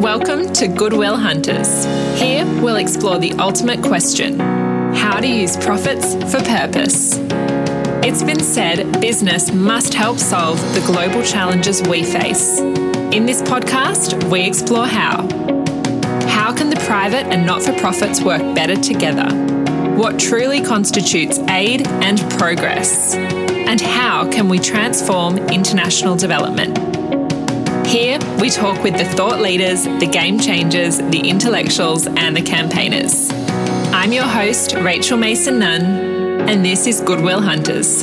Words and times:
Welcome 0.00 0.54
to 0.54 0.66
Goodwill 0.66 1.18
Hunters. 1.18 1.84
Here 2.18 2.46
we'll 2.62 2.76
explore 2.76 3.18
the 3.18 3.32
ultimate 3.32 3.82
question 3.82 4.40
how 4.94 5.20
to 5.20 5.26
use 5.26 5.58
profits 5.58 6.14
for 6.32 6.42
purpose. 6.42 7.18
It's 8.02 8.22
been 8.22 8.40
said 8.40 8.98
business 9.02 9.52
must 9.52 9.92
help 9.92 10.18
solve 10.18 10.58
the 10.74 10.80
global 10.86 11.22
challenges 11.22 11.82
we 11.82 12.02
face. 12.02 12.60
In 12.60 13.26
this 13.26 13.42
podcast, 13.42 14.24
we 14.30 14.40
explore 14.40 14.86
how. 14.86 15.28
How 16.28 16.56
can 16.56 16.70
the 16.70 16.80
private 16.86 17.26
and 17.26 17.44
not 17.44 17.62
for 17.62 17.74
profits 17.74 18.22
work 18.22 18.40
better 18.54 18.76
together? 18.76 19.28
What 19.96 20.18
truly 20.18 20.62
constitutes 20.62 21.38
aid 21.40 21.86
and 21.86 22.18
progress? 22.38 23.16
And 23.16 23.78
how 23.78 24.32
can 24.32 24.48
we 24.48 24.60
transform 24.60 25.36
international 25.50 26.16
development? 26.16 26.89
Here, 27.90 28.20
we 28.40 28.50
talk 28.50 28.84
with 28.84 28.96
the 28.96 29.04
thought 29.04 29.40
leaders, 29.40 29.82
the 29.82 30.06
game 30.06 30.38
changers, 30.38 30.98
the 30.98 31.28
intellectuals, 31.28 32.06
and 32.06 32.36
the 32.36 32.40
campaigners. 32.40 33.32
I'm 33.92 34.12
your 34.12 34.28
host, 34.28 34.76
Rachel 34.76 35.18
Mason 35.18 35.58
Nunn, 35.58 35.82
and 36.48 36.64
this 36.64 36.86
is 36.86 37.00
Goodwill 37.00 37.40
Hunters. 37.40 38.02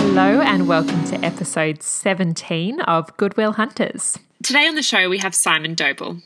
Hello, 0.00 0.40
and 0.40 0.66
welcome 0.66 1.04
to 1.04 1.24
episode 1.24 1.84
17 1.84 2.80
of 2.80 3.16
Goodwill 3.16 3.52
Hunters. 3.52 4.18
Today 4.42 4.66
on 4.66 4.74
the 4.74 4.82
show, 4.82 5.08
we 5.08 5.18
have 5.18 5.36
Simon 5.36 5.76
Doble. 5.76 6.16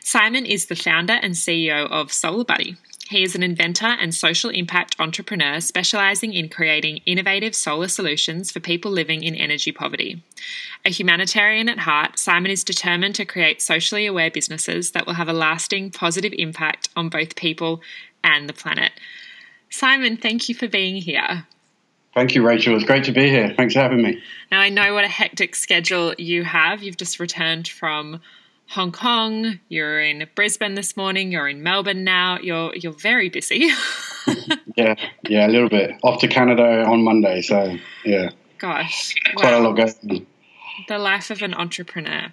Simon 0.00 0.46
is 0.46 0.64
the 0.64 0.76
founder 0.76 1.12
and 1.12 1.34
CEO 1.34 1.90
of 1.90 2.10
Solar 2.10 2.44
Buddy. 2.44 2.78
He 3.08 3.22
is 3.22 3.36
an 3.36 3.42
inventor 3.42 3.86
and 3.86 4.14
social 4.14 4.50
impact 4.50 4.96
entrepreneur 4.98 5.60
specializing 5.60 6.32
in 6.32 6.48
creating 6.48 7.00
innovative 7.06 7.54
solar 7.54 7.88
solutions 7.88 8.50
for 8.50 8.58
people 8.58 8.90
living 8.90 9.22
in 9.22 9.34
energy 9.36 9.70
poverty. 9.70 10.24
A 10.84 10.90
humanitarian 10.90 11.68
at 11.68 11.78
heart, 11.80 12.18
Simon 12.18 12.50
is 12.50 12.64
determined 12.64 13.14
to 13.14 13.24
create 13.24 13.62
socially 13.62 14.06
aware 14.06 14.30
businesses 14.30 14.90
that 14.90 15.06
will 15.06 15.14
have 15.14 15.28
a 15.28 15.32
lasting 15.32 15.92
positive 15.92 16.32
impact 16.36 16.88
on 16.96 17.08
both 17.08 17.36
people 17.36 17.80
and 18.24 18.48
the 18.48 18.52
planet. 18.52 18.92
Simon, 19.70 20.16
thank 20.16 20.48
you 20.48 20.54
for 20.54 20.66
being 20.66 20.96
here. 20.96 21.46
Thank 22.14 22.34
you, 22.34 22.44
Rachel. 22.44 22.74
It's 22.74 22.84
great 22.84 23.04
to 23.04 23.12
be 23.12 23.28
here. 23.28 23.52
Thanks 23.56 23.74
for 23.74 23.80
having 23.80 24.02
me. 24.02 24.20
Now, 24.50 24.60
I 24.60 24.68
know 24.70 24.94
what 24.94 25.04
a 25.04 25.08
hectic 25.08 25.54
schedule 25.54 26.14
you 26.16 26.44
have. 26.44 26.82
You've 26.82 26.96
just 26.96 27.20
returned 27.20 27.68
from 27.68 28.20
Hong 28.70 28.92
Kong, 28.92 29.58
you're 29.68 30.00
in 30.00 30.26
Brisbane 30.34 30.74
this 30.74 30.96
morning, 30.96 31.30
you're 31.30 31.48
in 31.48 31.62
Melbourne 31.62 32.04
now. 32.04 32.38
You're 32.38 32.74
you're 32.74 32.92
very 32.92 33.28
busy. 33.28 33.70
yeah, 34.76 34.94
yeah, 35.28 35.46
a 35.46 35.50
little 35.50 35.68
bit. 35.68 35.92
Off 36.02 36.20
to 36.20 36.28
Canada 36.28 36.84
on 36.84 37.04
Monday, 37.04 37.42
so 37.42 37.76
yeah. 38.04 38.30
Gosh, 38.58 39.14
quite 39.36 39.52
a 39.52 39.60
lot 39.60 39.76
going. 39.76 40.26
The 40.88 40.98
life 40.98 41.30
of 41.30 41.42
an 41.42 41.54
entrepreneur. 41.54 42.32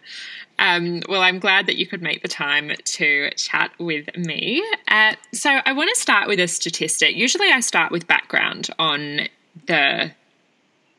Um, 0.59 1.02
well, 1.09 1.22
I'm 1.22 1.39
glad 1.39 1.66
that 1.67 1.78
you 1.78 1.88
could 1.88 2.02
make 2.02 2.22
the 2.22 2.28
time 2.28 2.72
to 2.84 3.31
chat 3.36 3.72
with 3.80 4.16
me. 4.16 4.64
Uh, 4.88 5.16
so, 5.34 5.50
I 5.50 5.73
want 5.73 5.89
to 5.94 6.00
start 6.00 6.28
with 6.28 6.39
a 6.39 6.48
statistic. 6.48 7.16
Usually, 7.16 7.50
I 7.50 7.59
start 7.59 7.92
with 7.92 8.08
background 8.08 8.70
on 8.78 9.28
the 9.66 10.11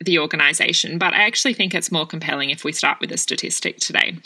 the 0.01 0.19
organisation, 0.19 0.97
but 0.97 1.13
I 1.13 1.23
actually 1.23 1.53
think 1.53 1.73
it's 1.73 1.91
more 1.91 2.05
compelling 2.05 2.49
if 2.49 2.63
we 2.63 2.71
start 2.71 2.99
with 2.99 3.11
a 3.11 3.17
statistic 3.17 3.77
today. 3.77 4.17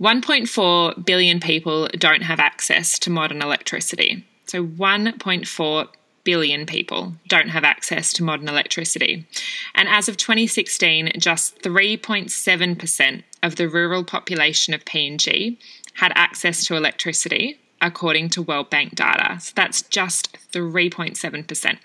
1.4 0.00 1.04
billion 1.04 1.40
people 1.40 1.88
don't 1.98 2.22
have 2.22 2.40
access 2.40 2.98
to 3.00 3.10
modern 3.10 3.42
electricity. 3.42 4.24
So 4.46 4.64
1.4 4.64 5.88
billion 6.24 6.66
people 6.66 7.14
don't 7.26 7.48
have 7.48 7.64
access 7.64 8.12
to 8.12 8.22
modern 8.22 8.48
electricity. 8.48 9.26
And 9.74 9.88
as 9.88 10.08
of 10.08 10.16
2016, 10.16 11.12
just 11.18 11.60
3.7% 11.62 13.22
of 13.42 13.56
the 13.56 13.68
rural 13.68 14.04
population 14.04 14.74
of 14.74 14.84
PNG 14.84 15.56
had 15.94 16.12
access 16.14 16.64
to 16.66 16.76
electricity, 16.76 17.58
according 17.80 18.28
to 18.30 18.42
World 18.42 18.70
Bank 18.70 18.94
data. 18.94 19.40
So 19.40 19.52
that's 19.56 19.82
just 19.82 20.36
3.7%. 20.52 21.78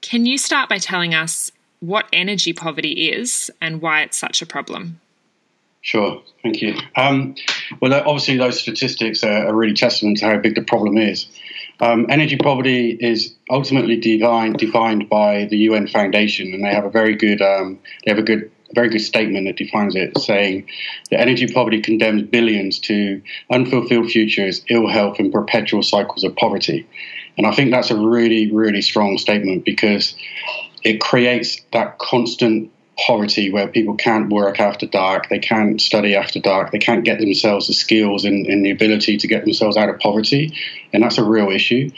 Can 0.00 0.26
you 0.26 0.36
start 0.36 0.68
by 0.68 0.78
telling 0.78 1.14
us 1.14 1.50
what 1.86 2.06
energy 2.12 2.52
poverty 2.52 3.10
is 3.10 3.50
and 3.60 3.80
why 3.80 4.02
it's 4.02 4.16
such 4.16 4.40
a 4.42 4.46
problem. 4.46 5.00
Sure, 5.82 6.22
thank 6.42 6.62
you. 6.62 6.74
Um, 6.96 7.34
well, 7.80 7.92
obviously, 7.92 8.38
those 8.38 8.58
statistics 8.58 9.22
are, 9.22 9.48
are, 9.48 9.54
really 9.54 9.74
testament 9.74 10.16
to 10.18 10.26
how 10.26 10.38
big 10.38 10.54
the 10.54 10.62
problem 10.62 10.96
is. 10.96 11.26
Um, 11.80 12.06
energy 12.08 12.38
poverty 12.38 12.96
is 12.98 13.34
ultimately 13.50 13.98
defined, 13.98 14.56
defined 14.56 15.10
by 15.10 15.44
the 15.44 15.58
UN 15.58 15.86
Foundation, 15.86 16.54
and 16.54 16.64
they 16.64 16.72
have 16.72 16.86
a 16.86 16.90
very 16.90 17.14
good 17.14 17.42
um, 17.42 17.78
they 18.04 18.10
have 18.10 18.18
a 18.18 18.22
good 18.22 18.50
very 18.74 18.88
good 18.88 19.00
statement 19.00 19.46
that 19.46 19.56
defines 19.56 19.94
it, 19.94 20.18
saying 20.18 20.66
that 21.10 21.20
energy 21.20 21.46
poverty 21.46 21.80
condemns 21.80 22.22
billions 22.22 22.78
to 22.80 23.20
unfulfilled 23.50 24.10
futures, 24.10 24.64
ill 24.70 24.88
health, 24.88 25.18
and 25.18 25.32
perpetual 25.32 25.82
cycles 25.82 26.24
of 26.24 26.34
poverty. 26.36 26.86
And 27.36 27.46
I 27.46 27.54
think 27.54 27.70
that's 27.70 27.90
a 27.90 27.96
really, 27.96 28.50
really 28.50 28.82
strong 28.82 29.18
statement 29.18 29.64
because 29.64 30.14
it 30.84 31.00
creates 31.00 31.60
that 31.72 31.98
constant 31.98 32.70
poverty 32.96 33.50
where 33.50 33.66
people 33.66 33.94
can't 33.94 34.30
work 34.30 34.60
after 34.60 34.86
dark, 34.86 35.28
they 35.28 35.38
can't 35.38 35.80
study 35.80 36.14
after 36.14 36.38
dark, 36.38 36.70
they 36.70 36.78
can't 36.78 37.04
get 37.04 37.18
themselves 37.18 37.66
the 37.66 37.74
skills 37.74 38.24
and, 38.24 38.46
and 38.46 38.64
the 38.64 38.70
ability 38.70 39.16
to 39.16 39.26
get 39.26 39.44
themselves 39.44 39.76
out 39.76 39.88
of 39.88 39.98
poverty, 39.98 40.56
and 40.92 41.02
that's 41.02 41.18
a 41.18 41.24
real 41.24 41.50
issue. 41.50 41.90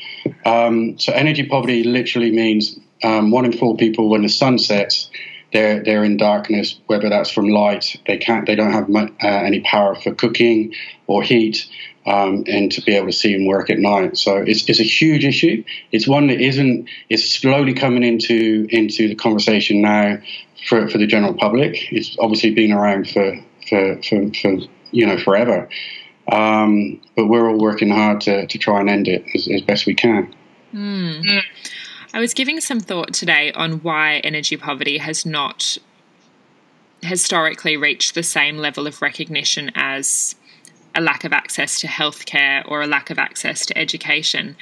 Um, 0.47 0.99
so 0.99 1.13
energy 1.13 1.47
poverty 1.47 1.85
literally 1.85 2.31
means 2.31 2.79
um, 3.03 3.31
one 3.31 3.45
in 3.45 3.53
four 3.53 3.77
people 3.77 4.09
when 4.09 4.23
the 4.23 4.29
sun 4.29 4.59
sets. 4.59 5.11
They're, 5.53 5.83
they're 5.83 6.05
in 6.05 6.17
darkness, 6.17 6.79
whether 6.87 7.09
that's 7.09 7.31
from 7.31 7.49
light, 7.49 8.01
they 8.07 8.19
can't, 8.19 8.47
they 8.47 8.57
don't 8.57 8.73
have 8.73 8.91
uh, 8.91 9.27
any 9.27 9.61
power 9.61 9.95
for 9.95 10.13
cooking 10.13 10.75
or 11.07 11.23
heat, 11.23 11.69
um, 12.07 12.45
and 12.47 12.71
to 12.73 12.81
be 12.83 12.95
able 12.95 13.09
to 13.09 13.13
see 13.13 13.35
and 13.35 13.47
work 13.47 13.69
at 13.69 13.79
night. 13.79 14.17
So 14.17 14.37
it's, 14.37 14.69
it's 14.69 14.81
a 14.81 14.85
huge 14.85 15.25
issue. 15.25 15.65
It's 15.93 16.07
one 16.07 16.29
that 16.29 16.41
isn't. 16.41 16.89
It's 17.11 17.29
slowly 17.29 17.75
coming 17.75 18.05
into 18.05 18.67
into 18.71 19.09
the 19.09 19.15
conversation 19.15 19.83
now 19.83 20.19
for, 20.69 20.89
for 20.89 20.99
the 20.99 21.07
general 21.07 21.35
public. 21.35 21.93
It's 21.93 22.17
obviously 22.21 22.55
been 22.55 22.73
around 22.73 23.11
for 23.11 23.39
for, 23.69 24.01
for, 24.03 24.31
for 24.41 24.59
you 24.93 25.07
know 25.07 25.19
forever, 25.19 25.69
um, 26.33 27.01
but 27.17 27.27
we're 27.27 27.51
all 27.51 27.59
working 27.59 27.91
hard 27.91 28.21
to, 28.23 28.47
to 28.47 28.59
try 28.59 28.81
and 28.81 28.89
end 28.89 29.09
it 29.09 29.25
as, 29.35 29.49
as 29.49 29.61
best 29.63 29.87
we 29.87 29.95
can. 29.95 30.35
Mm. 30.73 31.43
I 32.15 32.21
was 32.21 32.33
giving 32.33 32.61
some 32.61 32.81
thought 32.81 33.13
today 33.13 33.53
on 33.53 33.83
why 33.83 34.19
energy 34.19 34.57
poverty 34.57 34.99
has 34.99 35.27
not 35.27 35.77
historically 37.03 37.77
reached 37.77 38.15
the 38.15 38.23
same 38.23 38.57
level 38.57 38.87
of 38.87 39.03
recognition 39.03 39.71
as 39.75 40.35
a 40.97 41.01
lack 41.01 41.23
of 41.25 41.33
access 41.33 41.79
to 41.81 41.87
healthcare 41.87 42.65
or 42.67 42.83
a 42.83 42.87
lack 42.87 43.11
of 43.11 43.19
access 43.19 43.67
to 43.67 43.79
education. 43.79 44.57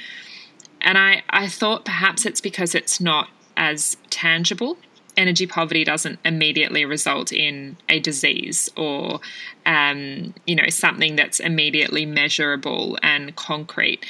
And 0.81 0.97
I, 0.97 1.23
I 1.29 1.47
thought 1.47 1.85
perhaps 1.85 2.25
it's 2.25 2.41
because 2.41 2.75
it's 2.75 2.99
not 2.99 3.29
as 3.57 3.97
tangible. 4.09 4.77
Energy 5.17 5.47
poverty 5.47 5.85
doesn't 5.85 6.19
immediately 6.25 6.83
result 6.83 7.31
in 7.31 7.77
a 7.87 7.99
disease 7.99 8.69
or, 8.75 9.21
um, 9.65 10.35
you 10.45 10.55
know, 10.55 10.67
something 10.69 11.15
that's 11.15 11.39
immediately 11.39 12.05
measurable 12.05 12.99
and 13.01 13.33
concrete. 13.35 14.05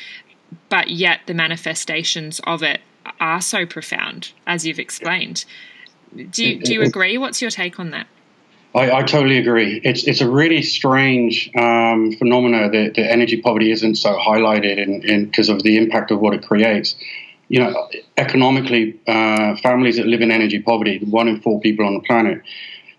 But 0.70 0.90
yet 0.90 1.22
the 1.28 1.36
manifestations 1.36 2.42
of 2.46 2.64
it 2.64 2.82
are 3.20 3.40
so 3.40 3.68
profound, 3.68 4.32
as 4.48 4.66
you've 4.66 4.80
explained. 4.80 5.46
Do 6.16 6.44
you, 6.44 6.60
do 6.60 6.74
you 6.74 6.82
agree? 6.82 7.20
What's 7.20 7.42
your 7.42 7.52
take 7.52 7.80
on 7.80 7.92
that? 7.92 8.08
I, 8.76 8.92
I, 8.92 9.04
totally 9.04 9.38
agree. 9.38 9.80
It's 9.86 10.04
it's 10.06 10.20
a 10.20 10.30
really 10.30 10.62
strange 10.62 11.50
um, 11.56 12.12
phenomena 12.12 12.70
that, 12.70 12.96
that, 12.96 13.12
energy 13.12 13.42
poverty 13.42 13.72
isn't 13.72 13.96
so 13.96 14.14
highlighted 14.18 15.02
because 15.30 15.48
of 15.48 15.64
the 15.64 15.78
impact 15.78 16.12
of 16.12 16.20
what 16.20 16.34
it 16.34 16.46
creates. 16.46 16.96
You 17.48 17.60
know, 17.60 17.90
economically, 18.18 19.00
uh, 19.08 19.56
families 19.58 19.96
that 19.96 20.08
live 20.08 20.22
in 20.22 20.30
energy 20.30 20.62
poverty, 20.62 21.00
one 21.06 21.30
in 21.30 21.40
four 21.40 21.62
people 21.62 21.86
on 21.86 21.94
the 21.94 22.02
planet, 22.02 22.42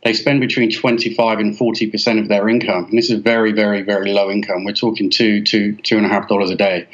they 0.02 0.14
spend 0.14 0.40
between 0.40 0.70
25 0.70 1.40
and 1.40 1.58
40 1.58 1.90
percent 1.90 2.20
of 2.20 2.28
their 2.28 2.49
income, 2.49 2.87
and 2.87 2.96
this 2.96 3.11
is 3.11 3.20
very, 3.20 3.52
very, 3.52 3.82
very 3.82 4.14
low 4.14 4.31
income. 4.31 4.64
We're 4.64 4.73
talking 4.73 5.11
two, 5.11 5.44
two, 5.44 5.76
two 5.76 5.99
and 5.99 6.06
a 6.06 6.08
half 6.08 6.26
dollars 6.26 6.50
a 6.50 6.56
day 6.56 6.88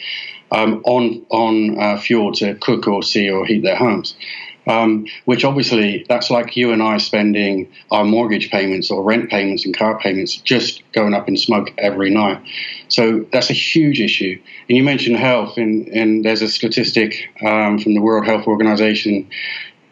um, 0.51 0.83
on 0.85 1.25
on 1.31 1.81
uh, 1.81 2.01
fuel 2.01 2.33
to 2.33 2.57
cook 2.57 2.89
or 2.89 3.05
see 3.05 3.31
or 3.31 3.47
heat 3.47 3.63
their 3.63 3.77
homes. 3.77 4.17
Um, 4.65 5.07
which 5.25 5.45
obviously 5.45 6.07
that's 6.09 6.31
like 6.31 6.57
you 6.57 6.71
and 6.71 6.81
I 6.81 6.99
spending 6.99 7.69
our 7.91 8.05
mortgage 8.05 8.49
payments 8.49 8.93
or 8.93 9.03
rent 9.03 9.29
payments 9.29 9.65
and 9.65 9.77
car 9.77 9.99
payments 9.99 10.37
just 10.37 10.85
going 10.93 11.15
up 11.15 11.27
in 11.27 11.37
smoke 11.37 11.73
every 11.79 12.11
night. 12.11 12.41
So 12.87 13.27
that's 13.33 13.51
a 13.51 13.55
huge 13.55 14.01
issue. 14.01 14.41
And 14.69 14.77
you 14.77 14.85
mentioned 14.85 15.17
health, 15.17 15.57
and, 15.57 15.89
and 15.89 16.25
there's 16.25 16.43
a 16.43 16.49
statistic 16.49 17.29
um, 17.45 17.81
from 17.81 17.95
the 17.95 18.01
World 18.01 18.25
Health 18.25 18.47
Organization 18.47 19.29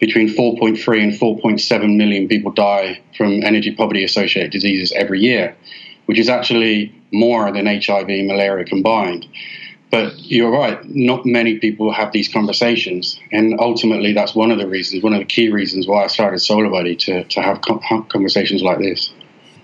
between 0.00 0.28
4.3 0.28 1.02
and 1.02 1.12
4.7 1.12 1.96
million 1.96 2.26
people 2.26 2.50
die 2.50 3.00
from 3.16 3.42
energy 3.44 3.74
poverty 3.74 4.02
associated 4.02 4.50
diseases 4.50 4.92
every 4.92 5.20
year, 5.20 5.54
which 6.06 6.18
is 6.18 6.28
actually 6.28 6.92
more 7.12 7.52
than 7.52 7.66
HIV 7.66 8.08
and 8.08 8.26
malaria 8.26 8.64
combined. 8.64 9.26
But 9.90 10.18
you're 10.18 10.52
right, 10.52 10.78
not 10.88 11.26
many 11.26 11.58
people 11.58 11.92
have 11.92 12.12
these 12.12 12.28
conversations. 12.28 13.18
And 13.32 13.58
ultimately, 13.58 14.12
that's 14.12 14.34
one 14.34 14.50
of 14.50 14.58
the 14.58 14.68
reasons, 14.68 15.02
one 15.02 15.12
of 15.12 15.18
the 15.18 15.24
key 15.24 15.50
reasons 15.50 15.88
why 15.88 16.04
I 16.04 16.06
started 16.06 16.38
Solar 16.38 16.70
Buddy 16.70 16.94
to, 16.96 17.24
to 17.24 17.42
have 17.42 17.60
conversations 17.60 18.62
like 18.62 18.78
this. 18.78 19.12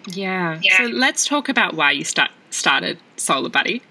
Yeah. 0.08 0.60
yeah. 0.62 0.78
So 0.78 0.84
let's 0.84 1.26
talk 1.26 1.48
about 1.48 1.74
why 1.74 1.92
you 1.92 2.04
start, 2.04 2.30
started 2.50 2.98
Solar 3.16 3.48
Buddy. 3.48 3.82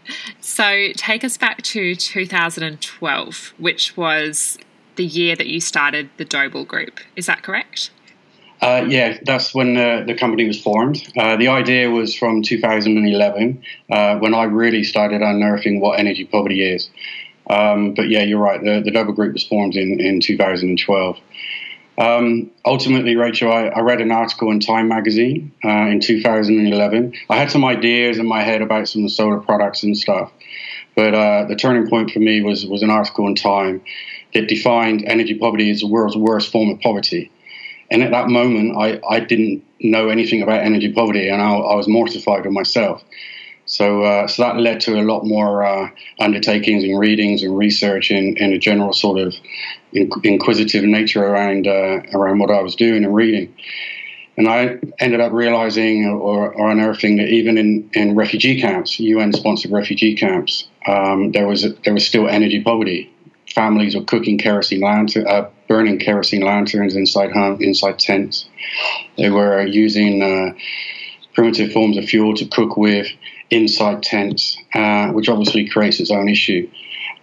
So 0.41 0.89
take 0.95 1.23
us 1.23 1.37
back 1.37 1.61
to 1.63 1.95
2012, 1.95 3.53
which 3.57 3.95
was 3.95 4.57
the 4.95 5.05
year 5.05 5.35
that 5.35 5.47
you 5.47 5.59
started 5.59 6.09
the 6.17 6.25
Doble 6.25 6.65
Group. 6.65 6.99
Is 7.15 7.25
that 7.27 7.43
correct? 7.43 7.91
Uh, 8.65 8.83
yeah, 8.87 9.15
that's 9.21 9.53
when 9.53 9.75
the 9.75 10.15
company 10.19 10.47
was 10.47 10.59
formed. 10.59 11.07
Uh, 11.15 11.35
the 11.35 11.47
idea 11.47 11.87
was 11.91 12.15
from 12.15 12.41
2011, 12.41 13.63
uh, 13.91 14.17
when 14.17 14.33
I 14.33 14.45
really 14.45 14.83
started 14.83 15.21
unearthing 15.21 15.79
what 15.79 15.99
energy 15.99 16.25
poverty 16.25 16.63
is. 16.63 16.89
Um, 17.47 17.93
but 17.93 18.09
yeah, 18.09 18.23
you're 18.23 18.39
right. 18.39 18.59
The, 18.59 18.81
the 18.83 18.89
Doble 18.89 19.13
Group 19.13 19.33
was 19.33 19.43
formed 19.43 19.75
in, 19.75 19.99
in 19.99 20.19
2012. 20.19 21.17
Um, 21.99 22.49
ultimately, 22.65 23.15
Rachel, 23.15 23.51
I, 23.51 23.67
I, 23.67 23.81
read 23.81 24.01
an 24.01 24.11
article 24.11 24.49
in 24.49 24.59
Time 24.59 24.87
magazine 24.87 25.51
uh, 25.63 25.85
in 25.85 25.99
2011. 25.99 27.13
I 27.29 27.35
had 27.35 27.51
some 27.51 27.63
ideas 27.63 28.17
in 28.17 28.25
my 28.25 28.41
head 28.41 28.63
about 28.63 28.87
some 28.87 29.07
solar 29.09 29.39
products 29.39 29.83
and 29.83 29.95
stuff, 29.95 30.31
but 30.95 31.13
uh, 31.13 31.45
the 31.45 31.55
turning 31.55 31.87
point 31.87 32.09
for 32.09 32.19
me 32.19 32.41
was 32.41 32.65
was 32.65 32.81
an 32.81 32.89
article 32.89 33.27
in 33.27 33.35
Time 33.35 33.81
that 34.33 34.49
defined 34.49 35.05
energy 35.05 35.35
poverty 35.35 35.69
as 35.69 35.81
the 35.81 35.87
world's 35.87 36.17
worst 36.17 36.51
form 36.51 36.69
of 36.71 36.81
poverty. 36.81 37.31
And 37.91 38.01
at 38.01 38.11
that 38.11 38.29
moment, 38.29 38.75
I, 38.77 38.99
I 39.07 39.19
didn't 39.19 39.63
know 39.79 40.09
anything 40.09 40.41
about 40.41 40.61
energy 40.61 40.91
poverty, 40.91 41.29
and 41.29 41.41
I, 41.41 41.53
I 41.53 41.75
was 41.75 41.87
mortified 41.87 42.45
with 42.45 42.53
myself. 42.53 43.03
So, 43.65 44.03
uh, 44.03 44.27
so 44.27 44.43
that 44.43 44.57
led 44.57 44.79
to 44.81 44.99
a 44.99 45.03
lot 45.03 45.25
more 45.25 45.63
uh, 45.63 45.89
undertakings 46.19 46.83
and 46.83 46.99
readings 46.99 47.41
and 47.41 47.57
research 47.57 48.11
in, 48.11 48.37
in 48.37 48.53
a 48.53 48.59
general 48.59 48.93
sort 48.93 49.19
of 49.19 49.33
inquisitive 49.91 50.83
nature 50.83 51.23
around 51.23 51.67
uh, 51.67 52.01
around 52.13 52.39
what 52.39 52.51
I 52.51 52.61
was 52.61 52.75
doing 52.75 53.03
and 53.03 53.15
reading. 53.15 53.55
And 54.37 54.47
I 54.49 54.79
ended 54.99 55.21
up 55.21 55.31
realizing 55.31 56.05
or, 56.05 56.51
or 56.53 56.69
unearthing 56.69 57.17
that 57.17 57.29
even 57.29 57.57
in, 57.57 57.89
in 57.93 58.15
refugee 58.15 58.59
camps, 58.59 58.99
UN-sponsored 58.99 59.71
refugee 59.71 60.15
camps, 60.15 60.67
um, 60.85 61.31
there 61.31 61.47
was 61.47 61.65
there 61.83 61.93
was 61.93 62.05
still 62.05 62.27
energy 62.27 62.61
poverty. 62.61 63.11
Families 63.53 63.95
were 63.95 64.03
cooking 64.03 64.37
kerosene 64.37 64.83
uh, 64.83 65.49
burning 65.67 65.99
kerosene 65.99 66.41
lanterns 66.41 66.95
inside 66.95 67.31
inside 67.61 67.99
tents. 67.99 68.45
They 69.17 69.29
were 69.29 69.65
using 69.65 70.21
uh, 70.21 70.53
primitive 71.33 71.71
forms 71.71 71.97
of 71.97 72.05
fuel 72.05 72.33
to 72.35 72.45
cook 72.45 72.77
with 72.77 73.07
inside 73.49 74.03
tents, 74.03 74.57
uh, 74.73 75.09
which 75.09 75.29
obviously 75.29 75.67
creates 75.67 75.99
its 75.99 76.11
own 76.11 76.29
issue. 76.29 76.69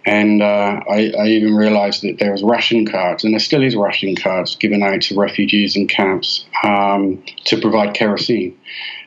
And 0.05 0.41
uh, 0.41 0.81
I, 0.89 1.13
I, 1.17 1.27
even 1.27 1.55
realized 1.55 2.03
that 2.03 2.17
there 2.19 2.33
was 2.33 2.43
ration 2.43 2.85
cards, 2.85 3.23
and 3.23 3.33
there 3.33 3.39
still 3.39 3.63
is 3.63 3.73
ration 3.73 4.17
cards 4.17 4.55
given 4.57 4.83
out 4.83 5.01
to 5.03 5.17
refugees 5.17 5.77
in 5.77 5.87
camps 5.87 6.45
um, 6.65 7.23
to 7.45 7.61
provide 7.61 7.93
kerosene. 7.93 8.57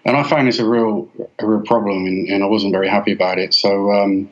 And 0.06 0.16
I 0.16 0.22
found 0.22 0.48
this 0.48 0.58
a 0.58 0.66
real, 0.66 1.08
a 1.38 1.46
real 1.46 1.60
problem, 1.60 2.06
and, 2.06 2.28
and 2.28 2.42
I 2.42 2.46
wasn't 2.46 2.72
very 2.72 2.88
happy 2.88 3.12
about 3.12 3.38
it. 3.38 3.52
So 3.52 3.92
um, 3.92 4.30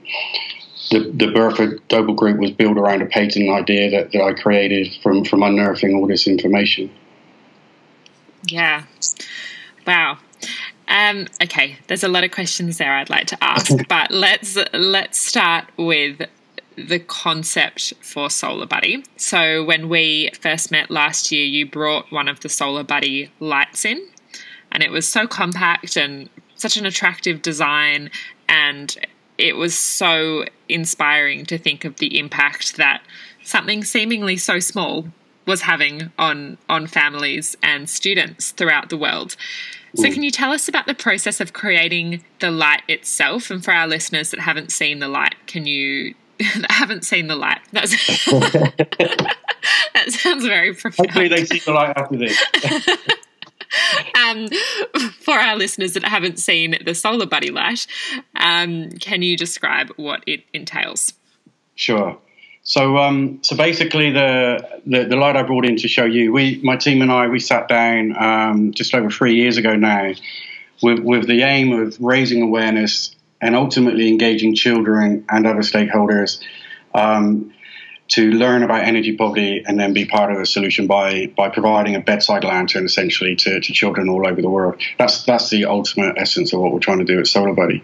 the, 0.90 1.10
the 1.14 1.30
Burford 1.32 1.86
Doble 1.88 2.14
Group 2.14 2.38
was 2.38 2.50
built 2.50 2.76
around 2.76 3.02
a 3.02 3.06
patent 3.06 3.48
idea 3.50 3.90
that, 3.90 4.12
that 4.12 4.22
I 4.22 4.32
created 4.34 4.94
from, 5.02 5.24
from 5.24 5.42
unearthing 5.42 5.94
all 5.94 6.06
this 6.06 6.26
information. 6.26 6.90
Yeah. 8.46 8.84
Wow. 9.86 10.18
Um, 10.88 11.26
okay, 11.42 11.76
there's 11.86 12.04
a 12.04 12.08
lot 12.08 12.24
of 12.24 12.30
questions 12.30 12.78
there 12.78 12.92
I'd 12.92 13.10
like 13.10 13.26
to 13.28 13.42
ask, 13.42 13.72
but 13.88 14.10
let's 14.10 14.58
let's 14.72 15.18
start 15.18 15.64
with 15.78 16.20
the 16.76 16.98
concept 16.98 17.94
for 18.00 18.28
Solar 18.28 18.66
Buddy. 18.66 19.04
So 19.16 19.64
when 19.64 19.88
we 19.88 20.30
first 20.40 20.70
met 20.70 20.90
last 20.90 21.32
year, 21.32 21.44
you 21.44 21.66
brought 21.66 22.10
one 22.10 22.28
of 22.28 22.40
the 22.40 22.48
Solar 22.48 22.82
Buddy 22.82 23.30
lights 23.40 23.84
in, 23.84 24.06
and 24.72 24.82
it 24.82 24.90
was 24.90 25.08
so 25.08 25.26
compact 25.26 25.96
and 25.96 26.28
such 26.54 26.76
an 26.76 26.84
attractive 26.84 27.42
design, 27.42 28.10
and 28.48 28.96
it 29.38 29.56
was 29.56 29.76
so 29.76 30.44
inspiring 30.68 31.44
to 31.46 31.58
think 31.58 31.84
of 31.84 31.96
the 31.96 32.18
impact 32.18 32.76
that 32.76 33.02
something 33.42 33.84
seemingly 33.84 34.36
so 34.36 34.58
small 34.58 35.06
was 35.46 35.62
having 35.62 36.10
on 36.18 36.56
on 36.68 36.86
families 36.86 37.56
and 37.62 37.88
students 37.88 38.52
throughout 38.52 38.88
the 38.88 38.96
world. 38.96 39.36
So, 39.96 40.10
can 40.10 40.24
you 40.24 40.32
tell 40.32 40.50
us 40.50 40.68
about 40.68 40.86
the 40.86 40.94
process 40.94 41.40
of 41.40 41.52
creating 41.52 42.24
the 42.40 42.50
light 42.50 42.82
itself? 42.88 43.50
And 43.50 43.64
for 43.64 43.70
our 43.70 43.86
listeners 43.86 44.32
that 44.32 44.40
haven't 44.40 44.72
seen 44.72 44.98
the 44.98 45.06
light, 45.06 45.36
can 45.46 45.66
you 45.66 46.14
that 46.38 46.70
haven't 46.70 47.04
seen 47.04 47.28
the 47.28 47.36
light? 47.36 47.60
That's 47.72 47.92
that 48.26 50.06
sounds 50.08 50.46
very 50.46 50.74
profound. 50.74 51.10
Hopefully, 51.10 51.28
they 51.28 51.44
see 51.44 51.60
the 51.60 51.72
light 51.72 51.92
after 51.96 52.16
this. 52.16 53.16
Um, 54.14 54.48
for 55.20 55.34
our 55.34 55.56
listeners 55.56 55.94
that 55.94 56.04
haven't 56.04 56.38
seen 56.38 56.76
the 56.84 56.94
Solar 56.94 57.26
Buddy 57.26 57.50
light, 57.50 57.86
um, 58.36 58.90
can 58.92 59.22
you 59.22 59.36
describe 59.36 59.90
what 59.96 60.22
it 60.26 60.44
entails? 60.52 61.14
Sure. 61.74 62.18
So, 62.62 62.96
um, 62.96 63.40
so 63.42 63.56
basically, 63.56 64.10
the, 64.10 64.80
the, 64.86 65.04
the 65.04 65.16
light 65.16 65.36
I 65.36 65.42
brought 65.42 65.66
in 65.66 65.76
to 65.76 65.88
show 65.88 66.04
you, 66.04 66.32
we, 66.32 66.60
my 66.62 66.76
team 66.76 67.02
and 67.02 67.12
I, 67.12 67.28
we 67.28 67.38
sat 67.38 67.68
down 67.68 68.16
um, 68.16 68.72
just 68.72 68.94
over 68.94 69.10
three 69.10 69.34
years 69.34 69.58
ago 69.58 69.76
now, 69.76 70.12
with 70.82 71.00
with 71.00 71.26
the 71.26 71.42
aim 71.42 71.72
of 71.72 72.00
raising 72.00 72.42
awareness 72.42 73.14
and 73.40 73.54
ultimately 73.54 74.08
engaging 74.08 74.54
children 74.54 75.24
and 75.28 75.46
other 75.46 75.60
stakeholders 75.60 76.40
um, 76.94 77.53
to 78.06 78.30
learn 78.32 78.62
about 78.62 78.84
energy 78.84 79.16
poverty 79.16 79.64
and 79.66 79.80
then 79.80 79.92
be 79.92 80.04
part 80.04 80.30
of 80.30 80.38
the 80.38 80.46
solution 80.46 80.86
by 80.86 81.26
by 81.36 81.48
providing 81.48 81.94
a 81.94 82.00
bedside 82.00 82.44
lantern 82.44 82.84
essentially 82.84 83.34
to, 83.36 83.60
to 83.60 83.72
children 83.72 84.08
all 84.08 84.26
over 84.26 84.42
the 84.42 84.48
world. 84.48 84.80
That's 84.98 85.24
that's 85.24 85.50
the 85.50 85.64
ultimate 85.64 86.16
essence 86.18 86.52
of 86.52 86.60
what 86.60 86.72
we're 86.72 86.80
trying 86.80 86.98
to 86.98 87.04
do 87.04 87.18
at 87.18 87.26
Solar 87.26 87.54
Buddy. 87.54 87.82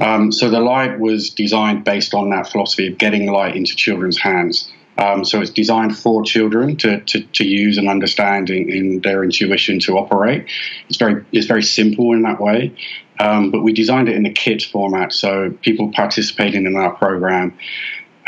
Um, 0.00 0.32
so 0.32 0.48
the 0.48 0.60
light 0.60 0.98
was 0.98 1.30
designed 1.30 1.84
based 1.84 2.14
on 2.14 2.30
that 2.30 2.48
philosophy 2.48 2.88
of 2.88 2.98
getting 2.98 3.30
light 3.30 3.56
into 3.56 3.76
children's 3.76 4.18
hands. 4.18 4.72
Um, 4.96 5.24
so 5.24 5.40
it's 5.40 5.50
designed 5.50 5.96
for 5.96 6.24
children 6.24 6.76
to, 6.78 7.00
to, 7.00 7.20
to 7.22 7.44
use 7.44 7.78
and 7.78 7.88
understand 7.88 8.50
in, 8.50 8.68
in, 8.68 9.00
their 9.00 9.22
intuition 9.22 9.78
to 9.80 9.96
operate. 9.96 10.46
It's 10.88 10.98
very 10.98 11.24
it's 11.30 11.46
very 11.46 11.62
simple 11.62 12.12
in 12.14 12.22
that 12.22 12.40
way. 12.40 12.74
Um, 13.20 13.50
but 13.50 13.62
we 13.62 13.72
designed 13.72 14.08
it 14.08 14.16
in 14.16 14.26
a 14.26 14.32
kit 14.32 14.62
format, 14.62 15.12
so 15.12 15.50
people 15.62 15.92
participating 15.92 16.66
in 16.66 16.76
our 16.76 16.94
program 16.94 17.56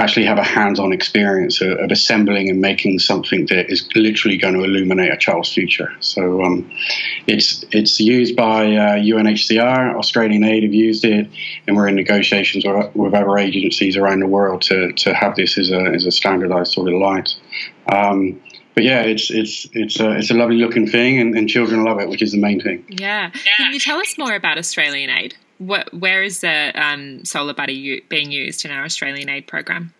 actually 0.00 0.26
have 0.26 0.38
a 0.38 0.42
hands-on 0.42 0.92
experience 0.92 1.60
of, 1.60 1.78
of, 1.78 1.90
assembling 1.90 2.48
and 2.48 2.60
making 2.60 2.98
something 2.98 3.46
that 3.46 3.70
is 3.70 3.88
literally 3.94 4.36
going 4.36 4.54
to 4.54 4.64
illuminate 4.64 5.12
a 5.12 5.16
child's 5.16 5.52
future. 5.52 5.92
So 6.00 6.42
um, 6.42 6.70
it's 7.26 7.64
it's 7.70 8.00
used 8.00 8.34
by 8.34 8.64
uh, 8.64 8.96
UNHCR, 8.96 9.94
Australian 9.96 10.44
Aid 10.44 10.62
have 10.62 10.74
used 10.74 11.04
it, 11.04 11.28
and 11.66 11.76
we're 11.76 11.88
in 11.88 11.96
negotiations 11.96 12.64
with, 12.64 12.94
with, 12.96 13.14
other 13.14 13.36
agencies 13.38 13.96
around 13.96 14.20
the 14.20 14.26
world 14.26 14.62
to, 14.62 14.92
to 14.92 15.12
have 15.12 15.36
this 15.36 15.58
as 15.58 15.70
a 15.70 15.80
as 15.80 16.06
a 16.06 16.10
standardized 16.10 16.72
sort 16.72 16.92
of 16.92 16.98
light. 16.98 17.34
Um, 17.92 18.40
but 18.74 18.84
yeah, 18.84 19.02
it's 19.02 19.30
it's 19.30 19.68
it's 19.72 20.00
a 20.00 20.12
it's 20.12 20.30
a 20.30 20.34
lovely 20.34 20.56
looking 20.56 20.86
thing, 20.86 21.20
and, 21.20 21.36
and 21.36 21.48
children 21.48 21.84
love 21.84 22.00
it, 22.00 22.08
which 22.08 22.22
is 22.22 22.32
the 22.32 22.38
main 22.38 22.60
thing. 22.60 22.84
Yeah. 22.88 23.30
Can 23.30 23.72
you 23.72 23.80
tell 23.80 23.98
us 23.98 24.16
more 24.16 24.34
about 24.34 24.56
Australian 24.56 25.10
Aid? 25.10 25.36
What, 25.60 25.92
where 25.94 26.22
is 26.22 26.40
the 26.40 26.72
um, 26.74 27.24
Solar 27.24 27.54
Buddy 27.54 27.74
u- 27.74 28.02
being 28.08 28.32
used 28.32 28.64
in 28.64 28.70
our 28.70 28.84
Australian 28.84 29.28
aid 29.28 29.46
program? 29.46 29.92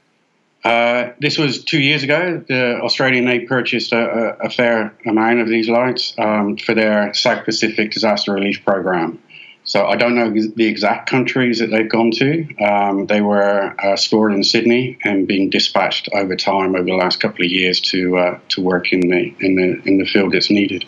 Uh, 0.65 1.13
this 1.21 1.39
was 1.39 1.65
two 1.65 1.81
years 1.81 2.03
ago. 2.03 2.43
The 2.47 2.81
Australian 2.81 3.29
Aid 3.29 3.47
purchased 3.49 3.93
a, 3.93 4.37
a, 4.43 4.47
a 4.47 4.51
fair 4.51 4.95
amount 5.07 5.41
of 5.41 5.49
these 5.49 5.69
lights 5.69 6.15
um, 6.19 6.57
for 6.59 6.75
their 6.75 7.15
South 7.15 7.45
Pacific 7.45 7.93
disaster 7.93 8.33
relief 8.33 8.63
program. 8.65 9.23
So 9.65 9.87
I 9.87 9.97
don't 9.97 10.15
know 10.15 10.31
the 10.31 10.67
exact 10.67 11.09
countries 11.09 11.59
that 11.61 11.71
they've 11.71 11.89
gone 11.89 12.11
to. 12.13 12.47
Um, 12.65 13.07
they 13.07 13.21
were 13.21 13.75
uh, 13.79 13.97
stored 13.97 14.33
in 14.33 14.43
Sydney 14.43 14.99
and 15.05 15.27
being 15.27 15.51
dispatched 15.51 16.09
over 16.13 16.35
time 16.35 16.75
over 16.75 16.85
the 16.85 16.95
last 16.95 17.21
couple 17.21 17.45
of 17.45 17.51
years 17.51 17.81
to 17.83 18.17
uh, 18.17 18.39
to 18.51 18.63
work 18.63 18.93
in 18.93 19.01
the 19.01 19.35
in 19.41 19.57
the 19.57 19.81
in 19.89 19.99
the 19.99 20.07
field 20.07 20.33
that's 20.33 20.51
needed. 20.51 20.85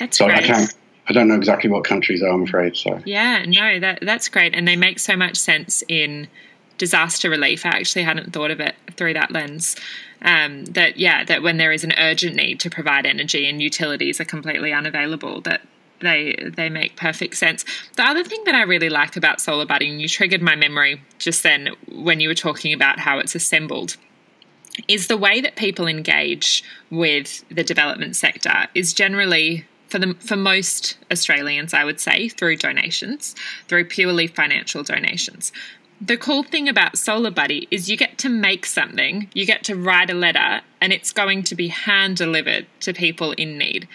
That's 0.00 0.18
so 0.18 0.26
great. 0.26 0.38
I 0.38 0.42
can't 0.42 0.74
I 1.08 1.12
don't 1.12 1.28
know 1.28 1.34
exactly 1.34 1.70
what 1.70 1.84
countries 1.84 2.22
are, 2.22 2.28
I'm 2.28 2.42
afraid. 2.42 2.76
So 2.76 3.00
yeah, 3.04 3.44
no, 3.46 3.80
that 3.80 4.00
that's 4.02 4.28
great, 4.28 4.54
and 4.54 4.68
they 4.68 4.76
make 4.76 4.98
so 4.98 5.16
much 5.16 5.36
sense 5.36 5.82
in 5.88 6.28
disaster 6.76 7.30
relief. 7.30 7.66
I 7.66 7.70
actually 7.70 8.02
hadn't 8.02 8.32
thought 8.32 8.50
of 8.50 8.60
it 8.60 8.76
through 8.96 9.14
that 9.14 9.30
lens. 9.30 9.76
Um, 10.22 10.64
that 10.66 10.96
yeah, 10.98 11.24
that 11.24 11.42
when 11.42 11.56
there 11.56 11.72
is 11.72 11.84
an 11.84 11.92
urgent 11.98 12.36
need 12.36 12.60
to 12.60 12.70
provide 12.70 13.06
energy 13.06 13.48
and 13.48 13.62
utilities 13.62 14.20
are 14.20 14.24
completely 14.24 14.72
unavailable, 14.72 15.40
that 15.42 15.62
they 16.00 16.36
they 16.56 16.68
make 16.68 16.96
perfect 16.96 17.36
sense. 17.36 17.64
The 17.96 18.02
other 18.02 18.24
thing 18.24 18.42
that 18.44 18.54
I 18.54 18.62
really 18.62 18.90
like 18.90 19.16
about 19.16 19.40
Solar 19.40 19.66
Buddy, 19.66 19.86
you 19.86 20.08
triggered 20.08 20.42
my 20.42 20.56
memory 20.56 21.02
just 21.18 21.42
then 21.42 21.70
when 21.90 22.20
you 22.20 22.28
were 22.28 22.34
talking 22.34 22.72
about 22.72 22.98
how 22.98 23.18
it's 23.18 23.34
assembled 23.34 23.96
is 24.86 25.08
the 25.08 25.16
way 25.16 25.40
that 25.40 25.56
people 25.56 25.88
engage 25.88 26.62
with 26.90 27.44
the 27.48 27.64
development 27.64 28.14
sector 28.14 28.68
is 28.74 28.92
generally 28.92 29.66
for 29.88 29.98
the 29.98 30.14
for 30.14 30.36
most 30.36 30.98
Australians, 31.10 31.74
I 31.74 31.84
would 31.84 32.00
say, 32.00 32.28
through 32.28 32.56
donations, 32.56 33.34
through 33.66 33.86
purely 33.86 34.26
financial 34.26 34.82
donations. 34.82 35.52
The 36.00 36.16
cool 36.16 36.44
thing 36.44 36.68
about 36.68 36.96
Solar 36.96 37.30
Buddy 37.30 37.66
is 37.72 37.90
you 37.90 37.96
get 37.96 38.18
to 38.18 38.28
make 38.28 38.66
something, 38.66 39.28
you 39.34 39.44
get 39.44 39.64
to 39.64 39.74
write 39.74 40.10
a 40.10 40.14
letter, 40.14 40.60
and 40.80 40.92
it's 40.92 41.12
going 41.12 41.42
to 41.44 41.56
be 41.56 41.68
hand 41.68 42.16
delivered 42.16 42.66
to 42.80 42.92
people 42.92 43.32
in 43.32 43.58
need. 43.58 43.88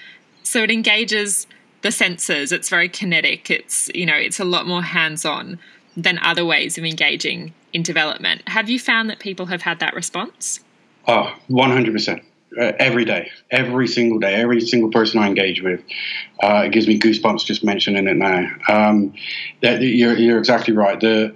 So 0.43 0.63
it 0.63 0.71
engages 0.71 1.47
the 1.81 1.91
senses. 1.91 2.51
It's 2.51 2.67
very 2.69 2.89
kinetic. 2.89 3.49
It's 3.49 3.89
you 3.93 4.05
know 4.05 4.15
it's 4.15 4.39
a 4.39 4.45
lot 4.45 4.67
more 4.67 4.83
hands 4.83 5.23
on 5.23 5.59
than 5.95 6.17
other 6.19 6.43
ways 6.43 6.77
of 6.77 6.83
engaging 6.83 7.53
in 7.71 7.83
development. 7.83 8.47
Have 8.49 8.69
you 8.69 8.79
found 8.79 9.09
that 9.09 9.19
people 9.19 9.45
have 9.47 9.61
had 9.61 9.79
that 9.79 9.93
response? 9.93 10.59
Oh, 11.07 11.35
100%. 11.49 12.23
Uh, 12.59 12.73
every 12.77 13.05
day, 13.05 13.31
every 13.49 13.87
single 13.87 14.19
day, 14.19 14.35
every 14.35 14.61
single 14.61 14.91
person 14.91 15.19
I 15.19 15.27
engage 15.27 15.61
with, 15.61 15.81
uh, 16.43 16.63
it 16.65 16.71
gives 16.71 16.87
me 16.87 16.99
goosebumps 16.99 17.45
just 17.45 17.63
mentioning 17.63 18.07
it 18.07 18.15
now. 18.15 18.47
Um, 18.67 19.13
that, 19.61 19.81
you're, 19.81 20.17
you're 20.17 20.37
exactly 20.37 20.73
right. 20.73 20.99
The 20.99 21.35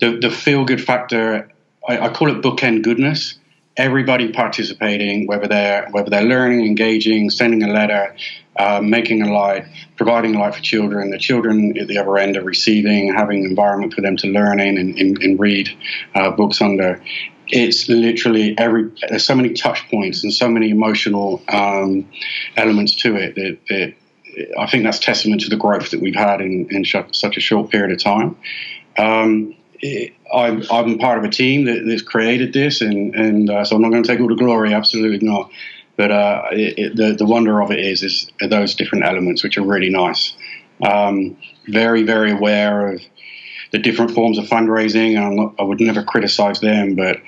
the, 0.00 0.18
the 0.18 0.30
feel 0.30 0.64
good 0.64 0.82
factor, 0.82 1.50
I, 1.88 1.98
I, 1.98 2.08
call 2.12 2.30
it 2.30 2.42
bookend 2.42 2.82
goodness. 2.82 3.38
Everybody 3.76 4.32
participating, 4.32 5.26
whether 5.26 5.48
they're 5.48 5.88
whether 5.90 6.10
they're 6.10 6.22
learning, 6.22 6.64
engaging, 6.64 7.28
sending 7.30 7.62
a 7.62 7.72
letter, 7.72 8.14
uh, 8.56 8.80
making 8.80 9.22
a 9.22 9.32
light, 9.32 9.64
providing 9.96 10.34
light 10.34 10.54
for 10.54 10.62
children. 10.62 11.10
The 11.10 11.18
children 11.18 11.76
at 11.78 11.88
the 11.88 11.98
other 11.98 12.16
end 12.18 12.36
are 12.36 12.42
receiving, 12.42 13.12
having 13.12 13.44
an 13.44 13.50
environment 13.50 13.92
for 13.94 14.00
them 14.00 14.16
to 14.18 14.28
learn 14.28 14.60
in 14.60 14.78
and, 14.78 14.96
and, 14.98 15.22
and 15.22 15.40
read 15.40 15.68
uh, 16.14 16.30
books 16.30 16.60
under 16.60 17.02
it's 17.48 17.88
literally 17.88 18.56
every 18.58 18.90
there's 19.08 19.24
so 19.24 19.34
many 19.34 19.52
touch 19.52 19.88
points 19.90 20.24
and 20.24 20.32
so 20.32 20.48
many 20.48 20.70
emotional 20.70 21.42
um, 21.48 22.08
elements 22.56 22.94
to 22.94 23.16
it 23.16 23.34
that, 23.34 23.58
that, 23.68 23.94
I 24.58 24.66
think 24.68 24.82
that's 24.82 24.98
testament 24.98 25.42
to 25.42 25.48
the 25.48 25.56
growth 25.56 25.90
that 25.90 26.00
we've 26.00 26.14
had 26.14 26.40
in, 26.40 26.66
in 26.70 26.82
sh- 26.84 26.96
such 27.12 27.36
a 27.36 27.40
short 27.40 27.70
period 27.70 27.92
of 27.92 28.02
time. 28.02 28.36
Um, 28.98 29.54
it, 29.84 30.14
I'm, 30.32 30.62
I'm, 30.70 30.98
part 30.98 31.18
of 31.18 31.24
a 31.24 31.28
team 31.28 31.66
that, 31.66 31.84
that's 31.86 32.00
created 32.00 32.54
this, 32.54 32.80
and, 32.80 33.14
and 33.14 33.50
uh, 33.50 33.64
so 33.64 33.76
I'm 33.76 33.82
not 33.82 33.90
going 33.90 34.02
to 34.02 34.08
take 34.08 34.18
all 34.18 34.28
the 34.28 34.34
glory, 34.34 34.72
absolutely 34.72 35.26
not. 35.26 35.50
But 35.96 36.10
uh, 36.10 36.42
it, 36.52 36.96
the, 36.96 37.12
the 37.12 37.26
wonder 37.26 37.62
of 37.62 37.70
it 37.70 37.78
is, 37.78 38.02
is 38.02 38.30
those 38.48 38.74
different 38.74 39.04
elements, 39.04 39.44
which 39.44 39.58
are 39.58 39.62
really 39.62 39.90
nice. 39.90 40.34
Um, 40.82 41.36
very, 41.68 42.02
very 42.02 42.32
aware 42.32 42.94
of 42.94 43.02
the 43.72 43.78
different 43.78 44.12
forms 44.12 44.38
of 44.38 44.46
fundraising. 44.46 45.14
Not, 45.14 45.54
i 45.58 45.62
would 45.62 45.80
never 45.80 46.02
criticize 46.02 46.60
them, 46.60 46.96
but 46.96 47.18